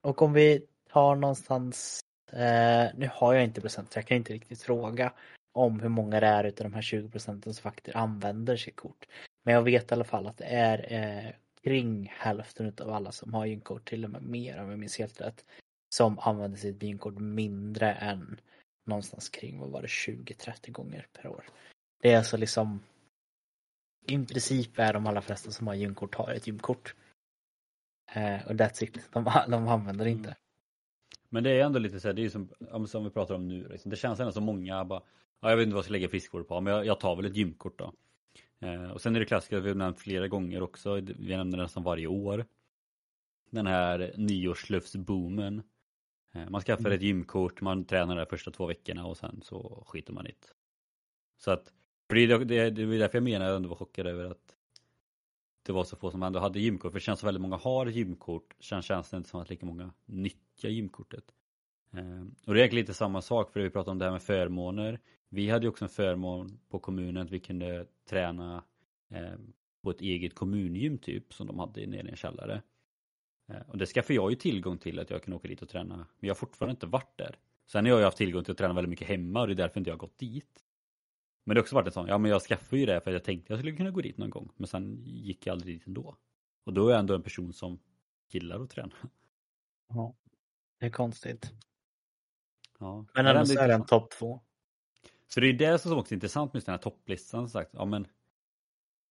[0.03, 2.01] och om vi tar någonstans,
[2.33, 5.13] eh, nu har jag inte procent så jag kan inte riktigt fråga
[5.53, 9.07] om hur många det är utav de här 20 procenten som faktiskt använder sitt kort.
[9.45, 11.33] Men jag vet i alla fall att det är eh,
[11.63, 15.21] kring hälften utav alla som har gynkort, till och med mer om jag minns helt
[15.21, 15.45] rätt,
[15.95, 18.41] som använder sitt gynkort mindre än
[18.87, 21.45] någonstans kring, vad var det, 20-30 gånger per år.
[22.03, 22.81] Det är alltså liksom
[24.07, 26.95] i princip är de allra flesta som har gynkort har ett gymkort.
[28.15, 30.29] Eh, och that's it, de, de använder inte.
[30.29, 30.39] Mm.
[31.29, 32.49] Men det är ändå lite så här, det är ju som,
[32.87, 33.69] som vi pratar om nu.
[33.69, 33.91] Liksom.
[33.91, 35.03] Det känns ändå som många bara,
[35.41, 37.25] ja, jag vet inte vad jag ska lägga friskvård på, men jag, jag tar väl
[37.25, 37.93] ett gymkort då.
[38.61, 41.83] Eh, och sen är det klassiska, vi har nämnt flera gånger också, vi nämner nästan
[41.83, 42.47] varje år.
[43.51, 45.63] Den här nyårslufsboomen.
[46.33, 46.93] Eh, man skaffar Mm.
[46.97, 50.47] ett gymkort, man tränar de första två veckorna och sen så skiter man i det.
[51.39, 51.73] Så att,
[52.09, 54.57] för det, är det, det var därför jag menar jag ändå var chockad över att
[55.63, 56.93] det var så få som ändå hade gymkort.
[56.93, 58.55] För det känns som väldigt många har gymkort.
[58.61, 61.25] Sen känns det inte som att lika många nyttjar gymkortet.
[61.97, 64.23] Ehm, och det är egentligen lite samma sak för vi pratade om det här med
[64.23, 65.01] förmåner.
[65.29, 68.65] Vi hade ju också en förmån på kommunen att vi kunde träna
[69.11, 72.63] ehm, på ett eget kommungym typ som de hade nere i en källare.
[73.49, 75.97] Ehm, och det skaffade jag ju tillgång till att jag kunde åka dit och träna.
[75.97, 77.39] Men jag har fortfarande inte varit där.
[77.67, 79.55] Sen har jag ju haft tillgång till att träna väldigt mycket hemma och det är
[79.55, 80.65] därför inte jag har gått dit.
[81.45, 83.15] Men det har också varit en sån, ja men jag skaffade ju det för att
[83.15, 84.51] jag tänkte jag skulle kunna gå dit någon gång.
[84.57, 86.17] Men sen gick jag aldrig dit ändå.
[86.65, 87.79] Och då är jag ändå en person som
[88.29, 88.95] gillar att träna.
[89.89, 90.15] Ja.
[90.81, 91.53] Det är konstigt.
[92.85, 93.07] Ja.
[93.15, 93.89] Men det är ändå så är det en intressant.
[93.89, 94.41] topp två.
[95.29, 97.71] Så det är det som också är intressant med den här topplistan sagt.
[97.73, 98.07] Ja men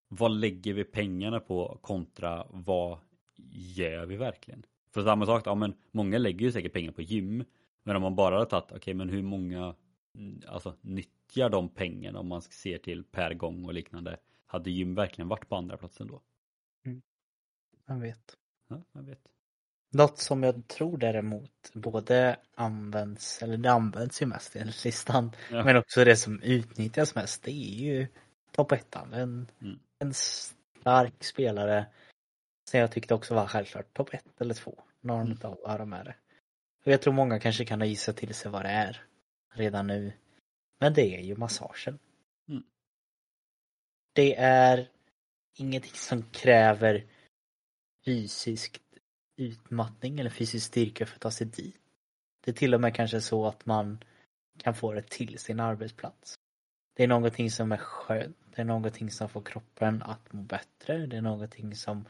[0.08, 3.00] vad lägger vi pengarna på kontra vad
[3.76, 4.66] gör vi verkligen?
[4.92, 7.46] För samma sak, ja men många lägger ju säkert pengar på gym.
[7.84, 9.76] Men om man bara har tagit, okej men hur många
[10.16, 14.18] mm, alltså nyttjar de pengarna om man ser till per gång och liknande.
[14.46, 16.22] Hade gym verkligen varit på andra platsen då?
[17.86, 18.38] Man vet.
[18.68, 19.33] Ja, jag vet.
[19.94, 25.64] Något som jag tror däremot både används, eller det används ju mest i listan, Ja.
[25.64, 28.08] men också det som utnyttjas mest, det är ju
[28.52, 29.14] topp ettan.
[29.14, 29.80] En, Mm.
[30.00, 31.86] en stark spelare
[32.70, 34.84] som jag tyckte också var självklart topp ett eller två.
[35.02, 35.38] Någon Mm.
[35.64, 36.16] av dem är det.
[36.86, 39.04] Och jag tror många kanske kan ha gissat till sig vad det är
[39.54, 40.14] redan nu.
[40.80, 42.00] Men det är ju massagen.
[42.50, 42.64] Mm.
[44.14, 44.90] Det är
[45.56, 47.06] ingenting som kräver
[48.06, 48.82] fysisk
[49.36, 51.78] utmattning eller fysisk styrka för att ta sig dit.
[52.46, 54.04] Det är till och med kanske så att man
[54.58, 56.36] kan få det till sin arbetsplats.
[56.94, 61.06] Det är någonting som är skönt, det är någonting som får kroppen att må bättre,
[61.06, 62.06] det är någonting som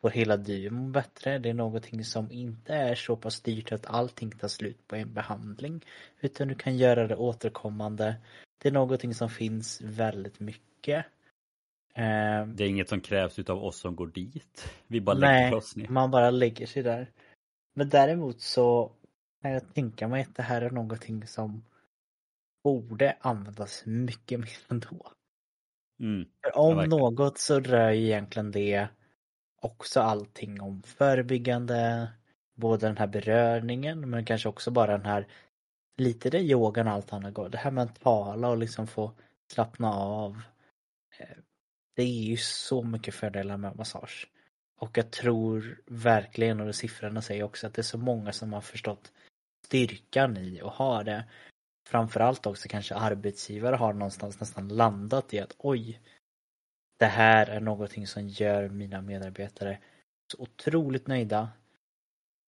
[0.00, 3.72] får hela du att må bättre, det är någonting som inte är så pass dyrt
[3.72, 5.84] att allting tar slut på en behandling
[6.20, 8.16] utan du kan göra det återkommande.
[8.58, 11.06] Det är någonting som finns väldigt mycket.
[11.94, 14.70] Eh, Det är inget som krävs utav oss som går dit.
[14.86, 15.88] Vi bara Nej, lägger oss ner.
[15.88, 17.10] man bara lägger sig där.
[17.74, 18.92] Men däremot så
[19.42, 21.64] kan jag tänka mig att det här är någonting som
[22.64, 25.12] borde användas mycket mer ändå.
[26.00, 26.28] Mm.
[26.42, 28.88] För om något så rör ju egentligen det
[29.62, 32.08] också allting om förebyggande,
[32.54, 35.26] både den här beröringen men kanske också bara den här
[35.96, 37.48] lite det yogan och allt annat går.
[37.48, 39.12] Det här mentala och liksom få
[39.52, 40.42] slappna av.
[42.00, 44.28] Det är ju så mycket fördelar med massage.
[44.78, 48.60] Och jag tror verkligen, och siffrorna säger också att det är så många som har
[48.60, 49.12] förstått
[49.66, 51.24] styrkan i att ha det.
[51.88, 56.00] Framförallt också kanske arbetsgivare har någonstans nästan landat i att oj,
[56.98, 59.78] det här är någonting som gör mina medarbetare
[60.32, 61.48] så otroligt nöjda.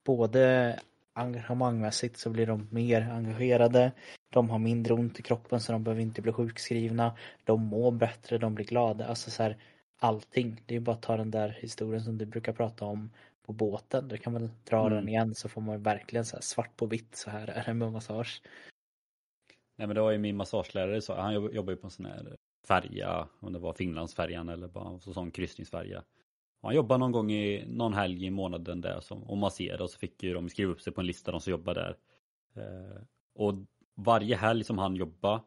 [0.04, 0.80] Både
[1.12, 3.92] engagemangmässigt så blir de mer engagerade.
[4.32, 7.16] De har mindre ont i kroppen så de behöver inte bli sjukskrivna.
[7.44, 9.06] De mår bättre, de blir glada.
[9.06, 9.56] Alltså så här,
[9.98, 10.62] allting.
[10.66, 13.10] Det är bara att ta den där historien som du brukar prata om
[13.46, 14.08] på båten.
[14.08, 14.92] Du kan väl dra Mm.
[14.92, 17.92] den igen så får man verkligen så svart på vitt så här är det med
[17.92, 18.42] massage.
[19.76, 22.06] Nej men det var ju min massagelärare, så han jobb- jobbar ju på en sån
[22.06, 22.36] här
[22.68, 26.02] färja, om det var Finlandsfärjan eller bara en sån kryssningsfärja.
[26.62, 29.98] Han jobbade någon gång i någon helg i månaden där som, och masserade och så
[29.98, 31.96] fick ju de skriva upp sig på en lista de som jobbar där.
[32.54, 33.02] Eh,
[33.34, 33.54] och
[33.94, 35.42] varje helg som han jobbade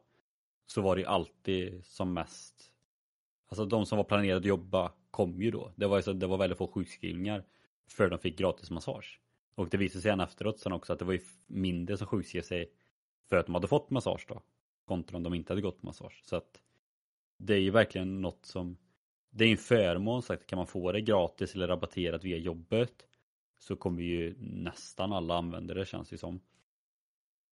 [0.66, 2.72] så var det ju alltid som mest
[3.48, 5.72] Alltså de som var planerade att jobba kom ju då.
[5.76, 7.44] Det var, ju så, det var väldigt få sjukskrivningar
[7.88, 9.20] för de fick gratis massage.
[9.54, 12.42] Och det visade sig sen efteråt sen också att det var ju mindre som sjukskrev
[12.42, 12.70] sig
[13.28, 14.42] för att de hade fått massage då.
[14.84, 16.22] Kontra om de inte hade gått på massage.
[16.24, 16.60] Så att
[17.38, 18.76] det är ju verkligen något som
[19.36, 23.06] det är en förmån så att kan man få det gratis eller rabatterat via jobbet
[23.58, 26.40] så kommer ju nästan alla använda det känns det som.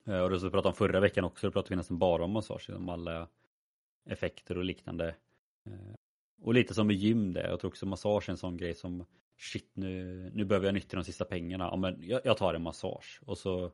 [0.07, 2.24] Eh, och det som vi pratade om förra veckan också, då pratade vi nästan bara
[2.24, 3.28] om massage, om alla
[4.07, 5.14] effekter och liknande.
[5.66, 5.95] Eh,
[6.43, 9.05] och lite som med gym det, jag tror också massage är en sån grej som
[9.37, 12.62] shit nu, nu behöver jag nyttja de sista pengarna, ja men jag, jag tar en
[12.62, 13.72] massage och så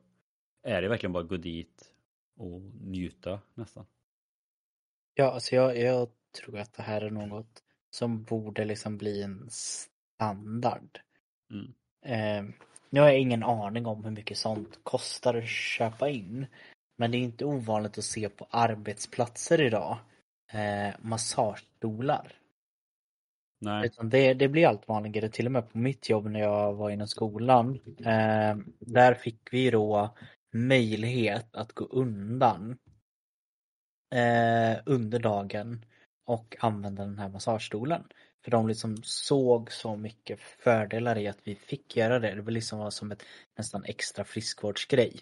[0.63, 1.93] är det verkligen bara att gå dit
[2.35, 3.85] och njuta nästan.
[5.13, 9.47] Ja, alltså jag, jag tror att det här är något som borde liksom bli en
[9.49, 10.99] standard.
[11.51, 11.73] Mm.
[12.05, 12.53] Eh,
[12.89, 16.45] nu har jag ingen aning om hur mycket sånt kostar att köpa in.
[16.97, 19.97] Men det är inte ovanligt att se på arbetsplatser idag
[20.51, 22.33] eh, massagestolar.
[23.59, 23.85] Nej.
[23.85, 26.89] Utan det, det blir allt vanligare, till och med på mitt jobb när jag var
[26.89, 27.79] inom skolan.
[27.99, 30.15] Eh, där fick vi då
[30.53, 32.77] möjlighet att gå undan
[34.15, 35.85] eh, under dagen
[36.25, 38.03] och använda den här massagestolen.
[38.43, 42.35] För de liksom såg så mycket fördelar i att vi fick göra det.
[42.35, 43.23] Det var liksom som ett
[43.57, 45.19] nästan extra friskvårdsgrej.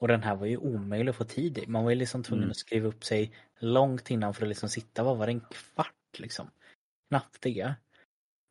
[0.00, 1.66] Och den här var ju omöjlig att få tid i.
[1.66, 2.50] Man var ju liksom tvungen Mm.
[2.50, 6.18] att skriva upp sig långt innan för att liksom sitta, vad var det, en kvart
[6.18, 6.50] liksom?
[7.08, 7.74] Knappt det.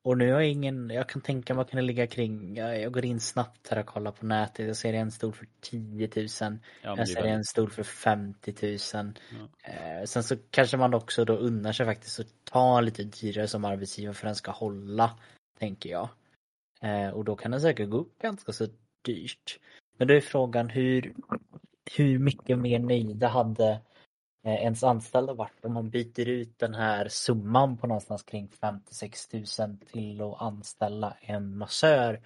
[0.09, 2.91] Och nu har jag ingen, jag kan tänka mig kan det ligga kring, jag, jag
[2.93, 6.27] går in snabbt här och kollar på nätet, jag ser en stol för 10 000,
[6.81, 8.77] Ja, jag ser en stol för 50 000.
[8.93, 9.13] Ja.
[9.73, 13.65] Eh, sen så kanske man också då unnar sig faktiskt att ta lite dyrare som
[13.65, 15.19] arbetsgivare för att den ska hålla,
[15.59, 16.09] tänker jag.
[16.81, 18.67] Eh, och då kan den säkert gå upp ganska så
[19.05, 19.59] dyrt.
[19.97, 21.13] Men då är frågan hur,
[21.97, 23.79] hur mycket mer nöjda hade
[24.43, 29.33] Eh, ens anställda varit om man byter ut den här summan på någonstans kring 56
[29.33, 32.21] 000 till att anställa en massör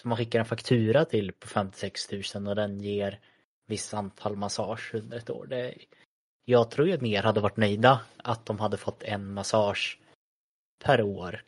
[0.00, 3.20] som man skickar en faktura till på 56 000 och den ger
[3.66, 5.46] viss antal massage under ett år.
[5.46, 5.74] Det,
[6.44, 10.00] jag tror ju att mer hade varit nöjda att de hade fått en massage
[10.84, 11.44] per år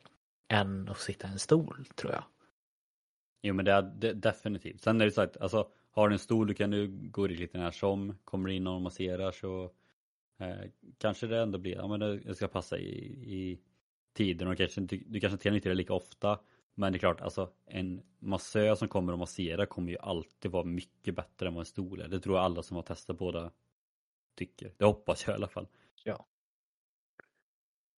[0.49, 2.25] än att sitta i en stol, tror jag.
[3.43, 4.83] Jo men det är det, definitivt.
[4.83, 7.39] Sen är det så att alltså, har du en stol du kan du gå dit
[7.41, 9.71] lite när som, kommer in och masserar så
[10.39, 12.95] eh, kanske det ändå blir, ja men det, det ska passa i,
[13.35, 13.61] i
[14.13, 16.41] tiden och kanske inte, du kanske inte kan nyttja det lika ofta.
[16.75, 20.65] Men det är klart, alltså en massör som kommer och masserar kommer ju alltid vara
[20.65, 22.09] mycket bättre än vad en stol är.
[22.09, 23.51] Det tror jag alla som har testat båda
[24.35, 24.73] tycker.
[24.77, 25.67] Det hoppas jag i alla fall.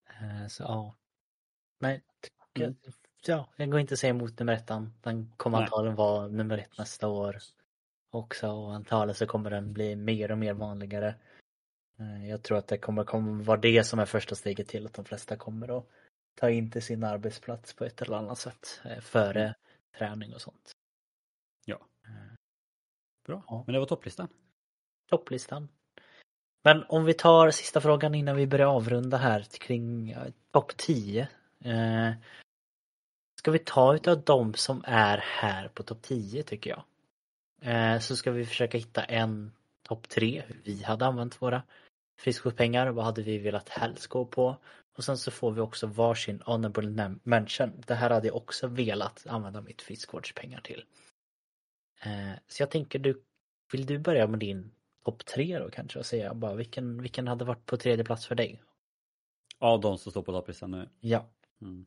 [0.06, 0.94] Eh, Så ja.
[2.52, 2.76] Tycker- Mm.
[3.26, 4.92] ja, jag går inte att säga emot nummer ettan.
[5.02, 7.36] Den kommer antagligen vara nummer ett nästa år
[8.14, 11.14] också och antagligen så kommer den bli mer och mer vanligare.
[11.98, 14.94] Eh, Jag tror att det kommer, kommer vara det som är första steget till att
[14.94, 15.86] de flesta kommer att
[16.34, 19.54] ta in till sin arbetsplats på ett eller annat sätt eh, före Mm.
[19.98, 20.72] träning och sånt.
[21.64, 21.78] Ja.
[22.04, 22.34] Eh,
[23.26, 23.62] Bra, Ja.
[23.66, 24.28] men det var topplistan.
[25.10, 25.68] Topplistan.
[26.64, 30.16] Men om vi tar sista frågan innan vi börjar avrunda här kring
[30.50, 31.28] topp 10.
[31.64, 32.12] Eh,
[33.38, 36.84] ska vi ta utav de som är här på topp 10 tycker jag.
[37.64, 39.52] Eh, så ska vi försöka hitta en
[39.82, 41.62] topp 3 hur vi hade använt våra
[42.18, 42.88] friskvårdspengar.
[42.88, 44.56] Vad hade vi velat helst gå på?
[44.96, 47.82] Och sen så får vi också varsin honorable mention.
[47.86, 50.84] Det här hade jag också velat använda mitt friskvårdspengar till.
[52.02, 53.22] Eh, så jag tänker du,
[53.72, 54.70] vill du börja med din
[55.04, 58.34] topp tre då kanske och säga bara vilken, vilken hade varit på tredje plats för
[58.34, 58.62] dig?
[59.58, 60.88] Av de som står på topplistan nu.
[61.00, 61.30] Ja.
[61.60, 61.86] Mm.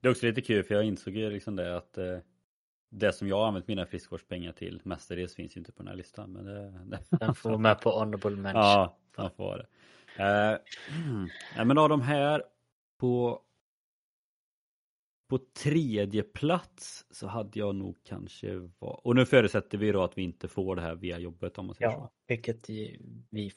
[0.00, 2.18] Det är också lite kul för jag insåg ju liksom det att eh,
[2.90, 5.96] det som jag har använt mina friskvårdspengar till mestadels finns ju inte på den här
[5.96, 6.32] listan.
[6.32, 7.00] Men det, det...
[7.20, 8.62] Den får vara med på honorable mention.
[8.62, 9.66] Ja, man får det.
[11.56, 12.42] Eh, men av de här
[13.00, 13.42] på
[15.28, 19.06] på tredje plats så hade jag nog kanske var...
[19.06, 21.74] Och nu förutsätter vi då att vi inte får det här via jobbet om man
[21.74, 22.98] säger Ja, vilket ju
[23.30, 23.50] vi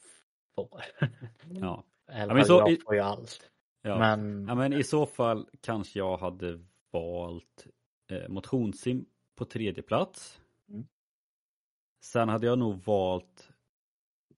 [0.54, 0.82] får.
[1.00, 1.06] så.
[1.48, 1.84] Ja.
[2.08, 3.50] Eller Ja, men så jag får ju allt.
[3.82, 3.98] Ja.
[3.98, 7.66] Men, ja, men i så fall kanske jag hade valt
[8.10, 10.40] eh, motionssim på tredje plats.
[10.68, 10.86] Mm.
[12.00, 13.52] Sen hade jag nog valt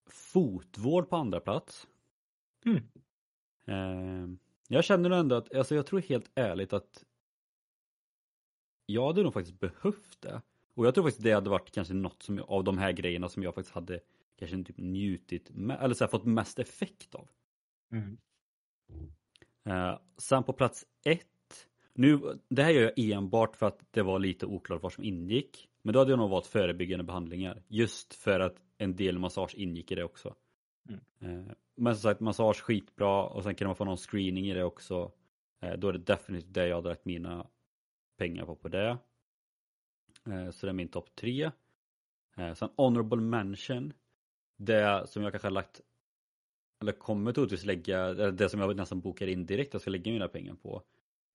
[0.06, 1.88] fotvård på andra plats.
[2.66, 2.82] Mm.
[3.66, 4.38] Eh,
[4.68, 7.04] jag känner ändå att, alltså jag tror helt ärligt att
[8.86, 10.42] jag hade nog faktiskt behövt det.
[10.74, 13.42] Och jag tror faktiskt det hade varit kanske något som, av de här grejerna som
[13.42, 14.00] jag faktiskt hade
[14.36, 17.28] kanske typ njutit, me- eller så här, fått mest effekt av.
[17.92, 18.18] mm,
[19.66, 21.33] Eh, sen på plats ett.
[21.94, 25.68] Nu, det här gör jag enbart för att det var lite oklart vad som ingick.
[25.82, 27.62] Men då hade jag nog valt förebyggande behandlingar.
[27.68, 30.34] Just för att en del massage ingick i det också.
[30.88, 31.00] Mm.
[31.20, 34.64] Eh, men som sagt, massage skitbra och sen kan man få någon screening i det
[34.64, 35.12] också.
[35.62, 37.46] Eh, då är det definitivt det jag hade lagt mina
[38.18, 38.98] pengar på på det.
[40.26, 41.50] Eh, så det är min topp tre.
[42.54, 43.92] Sen honorable mention.
[44.56, 45.80] det som jag kanske har lagt
[46.80, 50.28] eller kommer troligtvis lägga, det som jag nästan bokar in direkt jag ska lägga mina
[50.28, 50.82] pengar på.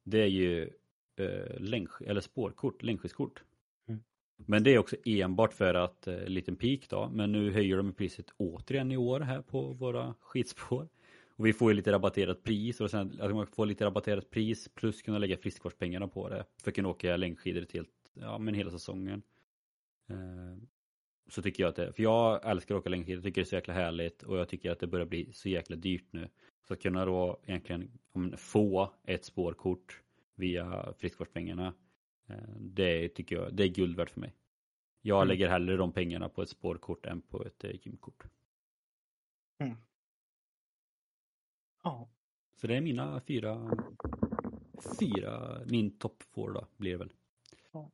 [0.09, 0.69] Det är ju
[1.15, 3.43] eh, länk, eller spårkort, längdskidskort.
[3.87, 4.01] Mm.
[4.35, 7.93] Men det är också enbart för att, eh, liten peak då, men nu höjer de
[7.93, 10.89] priset återigen i år här på våra skidspår.
[11.39, 14.69] Och vi får ju lite rabatterat pris och sen att man får lite rabatterat pris
[14.75, 16.45] plus kunna lägga friskvårdspengarna på det.
[16.63, 19.21] För att kunna åka längdskidor till ja, men hela säsongen.
[20.09, 20.63] Eh,
[21.29, 23.55] så tycker jag att det, för jag älskar att åka längdskidor, tycker det är så
[23.55, 26.29] jäkla härligt och jag tycker att det börjar bli så jäkla dyrt nu.
[26.67, 27.91] Så att kunna då egentligen
[28.37, 30.01] få ett spårkort
[30.35, 31.73] via friskvårdspengarna,
[32.27, 34.35] eh, det tycker jag, det är guld värt för mig.
[35.01, 35.27] Jag mm.
[35.27, 38.23] lägger hellre de pengarna på ett spårkort än på ett eh, gymkort.
[39.57, 39.75] Mm.
[41.83, 42.09] Ja.
[42.55, 43.71] Så det är mina fyra,
[44.99, 47.13] fyra, min topp four då blir det väl.
[47.71, 47.91] Ja.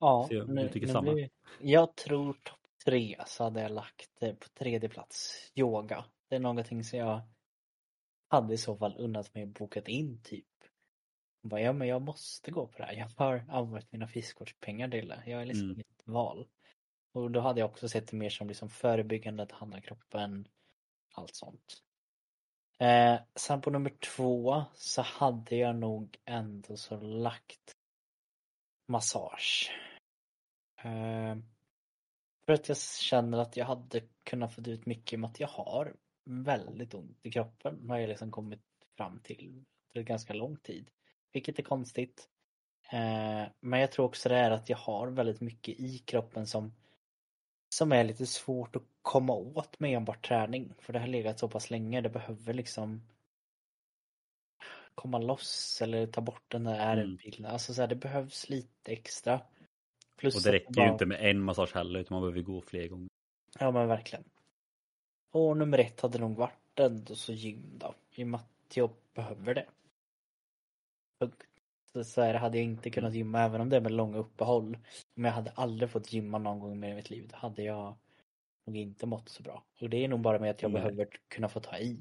[0.00, 1.12] Ja, jag, nu, tycker nu samma.
[1.12, 1.30] Blir,
[1.60, 5.50] jag tror topp tre så hade jag lagt det på tredje plats.
[5.54, 6.04] Yoga.
[6.28, 7.20] Det är någonting som jag
[8.28, 10.46] hade i så fall unnat mig bokat in typ.
[11.42, 12.92] Bara, ja men jag måste gå på det här.
[12.92, 15.22] Jag har använt mina fiskkortspengar till det.
[15.26, 15.76] Jag är liksom mm.
[15.76, 16.48] mitt val.
[17.12, 20.48] Och då hade jag också sett det mer som liksom förebyggande, att handla kroppen,
[21.14, 21.82] allt sånt.
[22.78, 27.76] Eh, sen på nummer två så hade jag nog ändå så lagt
[28.86, 29.70] massage.
[30.78, 31.36] Eh,
[32.46, 35.96] för att jag känner att jag hade kunnat få ut mycket med att jag har
[36.26, 38.62] väldigt ont i kroppen har jag liksom kommit
[38.96, 40.90] fram till för ganska lång tid.
[41.32, 42.28] Vilket är konstigt.
[42.90, 46.72] Eh, men jag tror också det är att jag har väldigt mycket i kroppen som
[47.68, 50.74] som är lite svårt att komma åt med enbart träning.
[50.78, 52.00] För det har legat så pass länge.
[52.00, 53.02] Det behöver liksom
[54.94, 57.44] komma loss eller ta bort den där ärendbilden.
[57.44, 57.52] Mm.
[57.52, 59.40] Alltså så här, det behövs lite extra.
[60.16, 60.86] Plus och det räcker bara...
[60.86, 63.08] ju inte med en massage heller utan man behöver gå fler gånger.
[63.58, 64.24] Ja men verkligen.
[65.36, 67.94] Och nummer ett hade nog varit ändå så gym då.
[68.14, 69.66] I och med att jag behöver det.
[71.92, 74.78] Så, så här, hade jag inte kunnat gymma även om det är med långa uppehåll.
[75.16, 77.28] Om jag hade aldrig fått gymma någon gång mer i mitt liv.
[77.30, 77.94] Då hade jag
[78.66, 79.64] nog inte mått så bra.
[79.80, 80.82] Och det är nog bara med att jag Nej.
[80.82, 81.98] behöver kunna få ta i.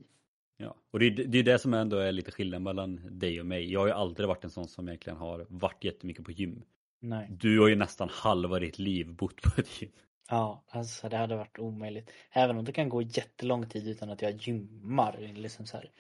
[0.58, 3.46] Ja, och det är, det är det som ändå är lite skillnad mellan dig och
[3.46, 3.72] mig.
[3.72, 6.64] Jag har ju aldrig varit en sån som egentligen har varit jättemycket på gym.
[7.00, 7.28] Nej.
[7.32, 9.92] Du har ju nästan halva ditt liv bott på ett gym.
[10.30, 12.12] Ja, alltså det hade varit omöjligt.
[12.32, 15.18] Även om det kan gå jättelång tid utan att jag gymmar.
[15.18, 15.92] Liksom så här,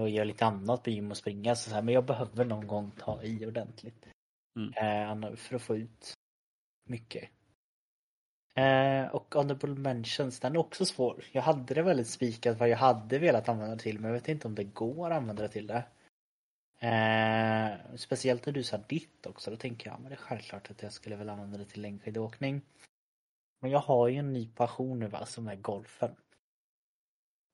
[0.00, 1.54] och gör lite annat på gym och springa.
[1.54, 4.06] Så här, men jag behöver någon gång ta i ordentligt.
[4.56, 5.22] Mm.
[5.22, 6.14] Eh, för att få ut
[6.84, 7.30] mycket.
[8.54, 11.24] Eh, och Honorable Mentions, den är också svår.
[11.32, 14.28] Jag hade det väldigt spikat vad jag hade velat använda det till men jag vet
[14.28, 15.84] inte om det går att använda det till det.
[16.86, 20.82] Eh, speciellt när du sa ditt också, då tänker jag men det är självklart att
[20.82, 22.62] jag skulle väl använda det till längdskidåkning.
[23.60, 26.16] Men jag har ju en ny passion nu va, som är golfen.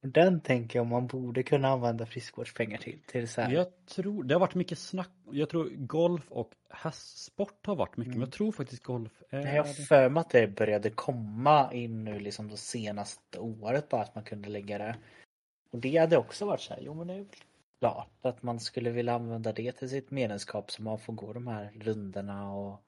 [0.02, 2.98] Den tänker jag man borde kunna använda friskvårdspengar till.
[3.07, 3.52] till så här.
[3.52, 8.14] Jag tror, det har varit mycket snack, jag tror golf och hästsport har varit mycket,
[8.14, 8.18] mm.
[8.18, 9.54] men jag tror faktiskt golf är...
[9.54, 14.02] Jag har för mig att det började komma in nu liksom det senaste året bara
[14.02, 14.96] att man kunde lägga det.
[15.70, 17.26] Och det hade också varit så här, jo men det är
[17.80, 21.46] klart att man skulle vilja använda det till sitt medlemskap så man får gå de
[21.46, 22.86] här rundorna och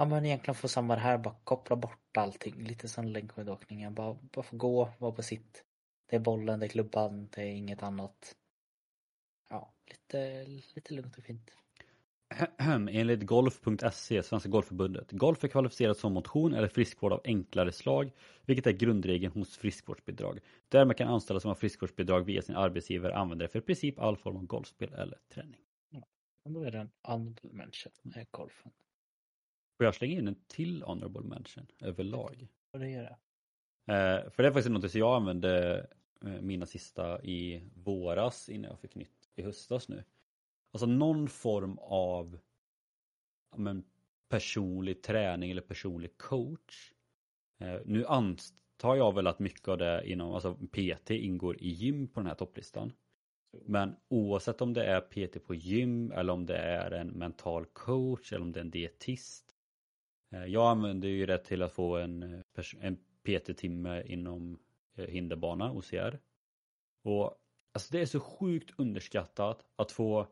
[0.00, 2.64] Ja men egentligen få samma det här, bara koppla bort allting.
[2.64, 3.94] Lite som längdskidåkningen.
[3.94, 5.64] Bara, bara få gå, vara på sitt
[6.10, 8.36] det är bollen, det är klubban, det är inget annat.
[9.50, 10.44] Ja, lite,
[10.74, 11.50] lite lugnt och fint.
[12.90, 15.12] Enligt golf.se, Svenska Golfförbundet.
[15.12, 18.12] Golf är kvalificerat som motion eller friskvård av enklare slag,
[18.46, 20.40] vilket är grundregeln hos friskvårdsbidrag.
[20.68, 24.16] Därmed kan anställda som har friskvårdsbidrag via sin arbetsgivare använda det för i princip all
[24.16, 25.60] form av golfspel eller träning.
[25.90, 26.02] Ja,
[26.44, 28.72] då är det en honorable mention med golfen.
[29.80, 32.48] Får jag slänga in en till honorable mention överlag?
[32.72, 33.16] Och det gör det.
[33.92, 35.86] Eh, för det är faktiskt något som jag använde
[36.24, 40.04] Eh, mina sista i våras innan jag fick nytt i höstas nu.
[40.72, 42.38] Alltså någon form av
[43.56, 43.84] men,
[44.28, 46.92] personlig träning eller personlig coach.
[47.58, 52.08] Eh, nu antar jag väl att mycket av det inom, alltså PT ingår i gym
[52.08, 52.92] på den här topplistan.
[53.66, 58.32] Men oavsett om det är PT på gym eller om det är en mental coach
[58.32, 59.49] eller om det är en dietist.
[60.32, 62.42] Eh, jag använder ju det till att få en,
[62.80, 64.58] en PT-timme inom
[65.00, 66.18] Eh, hinderbana, OCR.
[67.02, 67.34] Och
[67.72, 70.26] alltså det är så sjukt underskattat att få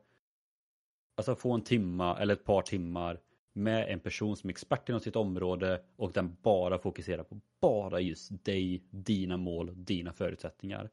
[1.15, 3.21] Alltså få en timma eller ett par timmar
[3.53, 8.01] med en person som är expert inom sitt område och den bara fokuserar på bara
[8.01, 10.91] just dig, dina mål dina förutsättningar.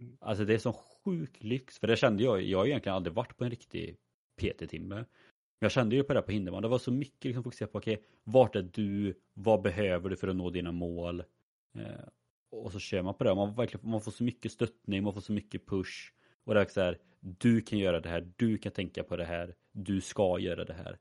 [0.00, 0.16] Mm.
[0.20, 3.36] Alltså det är sån sjuk lyx, för det kände jag, jag har egentligen aldrig varit
[3.36, 3.96] på en riktig
[4.36, 5.04] PT-timme.
[5.64, 7.78] Men jag kände ju på det på hinderbanan, det var så mycket liksom fokuserat på,
[7.78, 11.20] okej, okay, vart är du, vad behöver du för att nå dina mål?
[11.74, 11.84] Eh,
[12.50, 13.34] och så kör man på det.
[13.34, 16.12] Man, verkligen, man får så mycket stöttning, man får så mycket push.
[16.44, 19.24] Och det är så här, du kan göra det här, du kan tänka på det
[19.24, 20.98] här, du ska göra det här.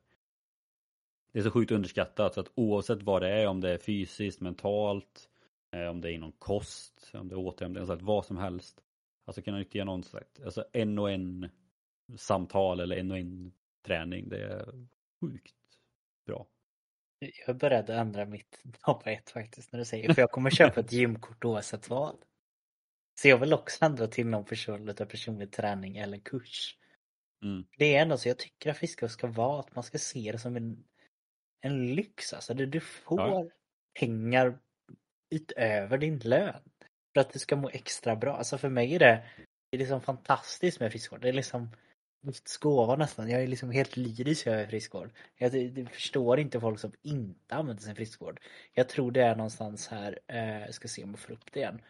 [1.34, 4.42] Det är så sjukt underskattat så att oavsett vad det är, om det är fysiskt,
[4.42, 5.30] mentalt,
[5.72, 8.84] eh, om det är inom kost, om det är återhämtning, alltså vad som helst.
[9.26, 11.50] Alltså kunna nyttja någon sagt, alltså en och en
[12.18, 13.52] samtal eller en och en
[13.84, 14.88] träning, det är
[15.22, 15.56] sjukt
[16.26, 16.48] bra.
[17.20, 20.50] Jag är beredd att ändra mitt topp ett faktiskt när du säger för jag kommer
[20.50, 22.16] köpa ett gymkort oavsett vad.
[23.22, 26.78] Så jag vill också ändra till någon person av personlig träning eller kurs.
[27.44, 27.66] Mm.
[27.78, 30.38] Det är ändå så jag tycker att Friskis ska vara att man ska se det
[30.40, 30.84] som en,
[31.62, 32.34] en lyx.
[32.34, 33.50] Alltså du, du får Ja.
[34.00, 34.60] pengar
[35.30, 36.62] utöver din lön.
[37.14, 38.38] För att du ska må extra bra.
[38.38, 39.24] Alltså för mig är det,
[39.72, 41.22] det är liksom fantastiskt med friskvård.
[41.22, 41.70] Det är liksom
[42.24, 43.30] Guds gåva nästan.
[43.30, 45.10] Jag är liksom helt lyrisk över friskvård.
[45.38, 48.40] Jag, jag förstår inte folk som inte använder sin friskvård.
[48.74, 51.60] Jag tror det är någonstans här, eh, jag ska se om jag får upp det
[51.60, 51.82] igen.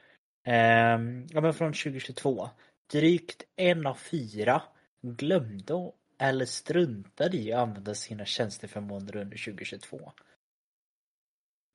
[0.44, 2.50] Eh, ja men från 2022.
[2.92, 4.62] Drygt en av fyra
[5.02, 10.12] glömde eller struntade i att använda sina tjänsteförmåner under 2022.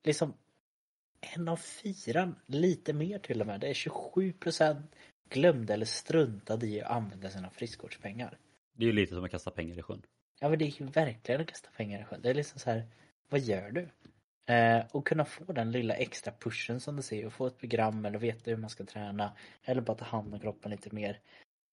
[0.03, 0.33] Liksom
[1.35, 3.59] en av fyra, lite mer till och med.
[3.59, 4.95] Det är 27 procent
[5.29, 8.37] glömde eller struntade i att använda sina friskvårdspengar.
[8.79, 10.01] Det är ju lite som att kasta pengar i sjön.
[10.39, 12.21] Ja men det är ju verkligen att kasta pengar i sjön.
[12.21, 12.87] Det är liksom så här,
[13.29, 13.89] vad gör du?
[14.53, 18.05] Eh, och kunna få den lilla extra pushen som du säger och få ett program
[18.05, 21.19] eller veta hur man ska träna eller bara ta hand om kroppen lite mer.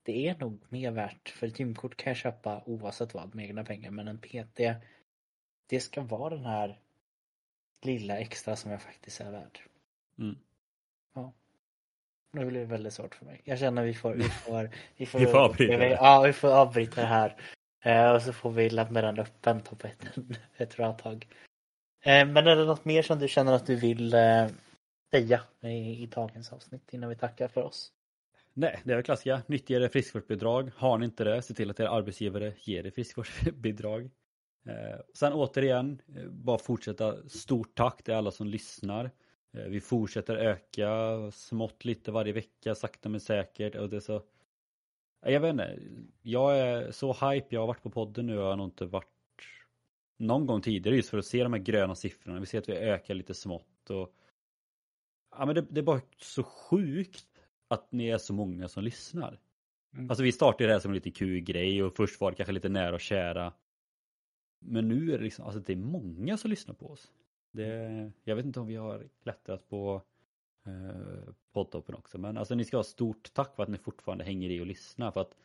[0.02, 3.64] Det är nog mer värt, för ett gymkort kan jag köpa oavsett vad med egna
[3.64, 4.60] pengar men en PT
[5.66, 6.80] det ska vara den här
[7.82, 9.60] lilla extra som jag faktiskt är värd.
[10.18, 10.38] Mm.
[11.14, 11.32] Ja.
[12.32, 13.42] Nu blir det väldigt svårt för mig.
[13.44, 15.90] Jag känner vi får, vi får, vi får, Vi får avbryta det.
[15.90, 17.36] Ja, vi får avbryta det här.
[17.84, 20.06] Eh, och så får vi lämna den öppen på ett,
[20.56, 21.26] ett bra tag.
[22.04, 24.46] Eh, men är det något mer som du känner att du vill eh,
[25.10, 27.92] säga i, i dagens avsnitt innan vi tackar för oss?
[28.58, 29.42] Nej, det är väl klassiska.
[29.46, 30.70] Nyttja er friskvårdsbidrag.
[30.76, 34.10] Har ni inte det, se till att er arbetsgivare ger er friskvårdsbidrag.
[34.68, 37.28] Eh, sen återigen, eh, bara fortsätta.
[37.28, 39.10] Stort tack till alla som lyssnar.
[39.56, 40.90] Eh, vi fortsätter öka
[41.32, 43.74] smått lite varje vecka, sakta men säkert.
[43.74, 44.16] Och det är så...
[45.22, 45.78] Eh, Jag vet inte,
[46.22, 48.86] jag är så hype, jag har varit på podden nu och jag har nog inte
[48.86, 49.08] varit
[50.18, 52.40] någon gång tidigare just för att se de här gröna siffrorna.
[52.40, 54.14] Vi ser att vi ökar lite smått och
[55.30, 57.26] ja men det, det är bara så sjukt
[57.68, 59.40] att ni är så många som lyssnar.
[59.94, 60.10] Mm.
[60.10, 62.52] Alltså vi startade det här som en lite kul grej och först var det kanske
[62.52, 63.52] lite nära och kära.
[64.60, 67.12] Men nu är det liksom, alltså det är många som lyssnar på oss.
[67.56, 70.02] Det, jag vet inte om vi har klättrat på
[70.66, 74.50] eh, poddtoppen också men alltså ni ska ha stort tack för att ni fortfarande hänger
[74.50, 75.36] i och lyssnar för att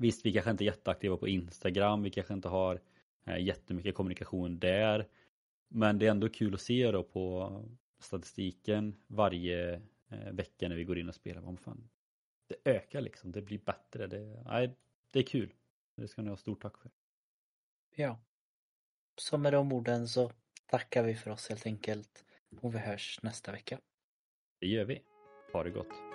[0.00, 2.80] Visst, vi kanske inte är jätteaktiva på Instagram, vi kanske inte har
[3.24, 5.08] eh, jättemycket kommunikation där.
[5.68, 7.52] Men det är ändå kul att se då på
[7.98, 9.74] statistiken varje
[10.08, 11.40] eh, vecka när vi går in och spelar.
[11.40, 11.88] Vad fan,
[12.46, 14.06] det ökar liksom, det blir bättre.
[14.06, 14.74] Det, nej,
[15.10, 15.54] det är kul.
[15.94, 16.90] Det ska ni ha stort tack för.
[17.94, 18.18] Ja.
[19.16, 20.32] Så med de orden så
[20.68, 22.24] tackar vi för oss helt enkelt
[22.60, 23.78] och vi hörs nästa vecka.
[24.60, 25.02] Det gör vi.
[25.52, 26.07] Ha det gott.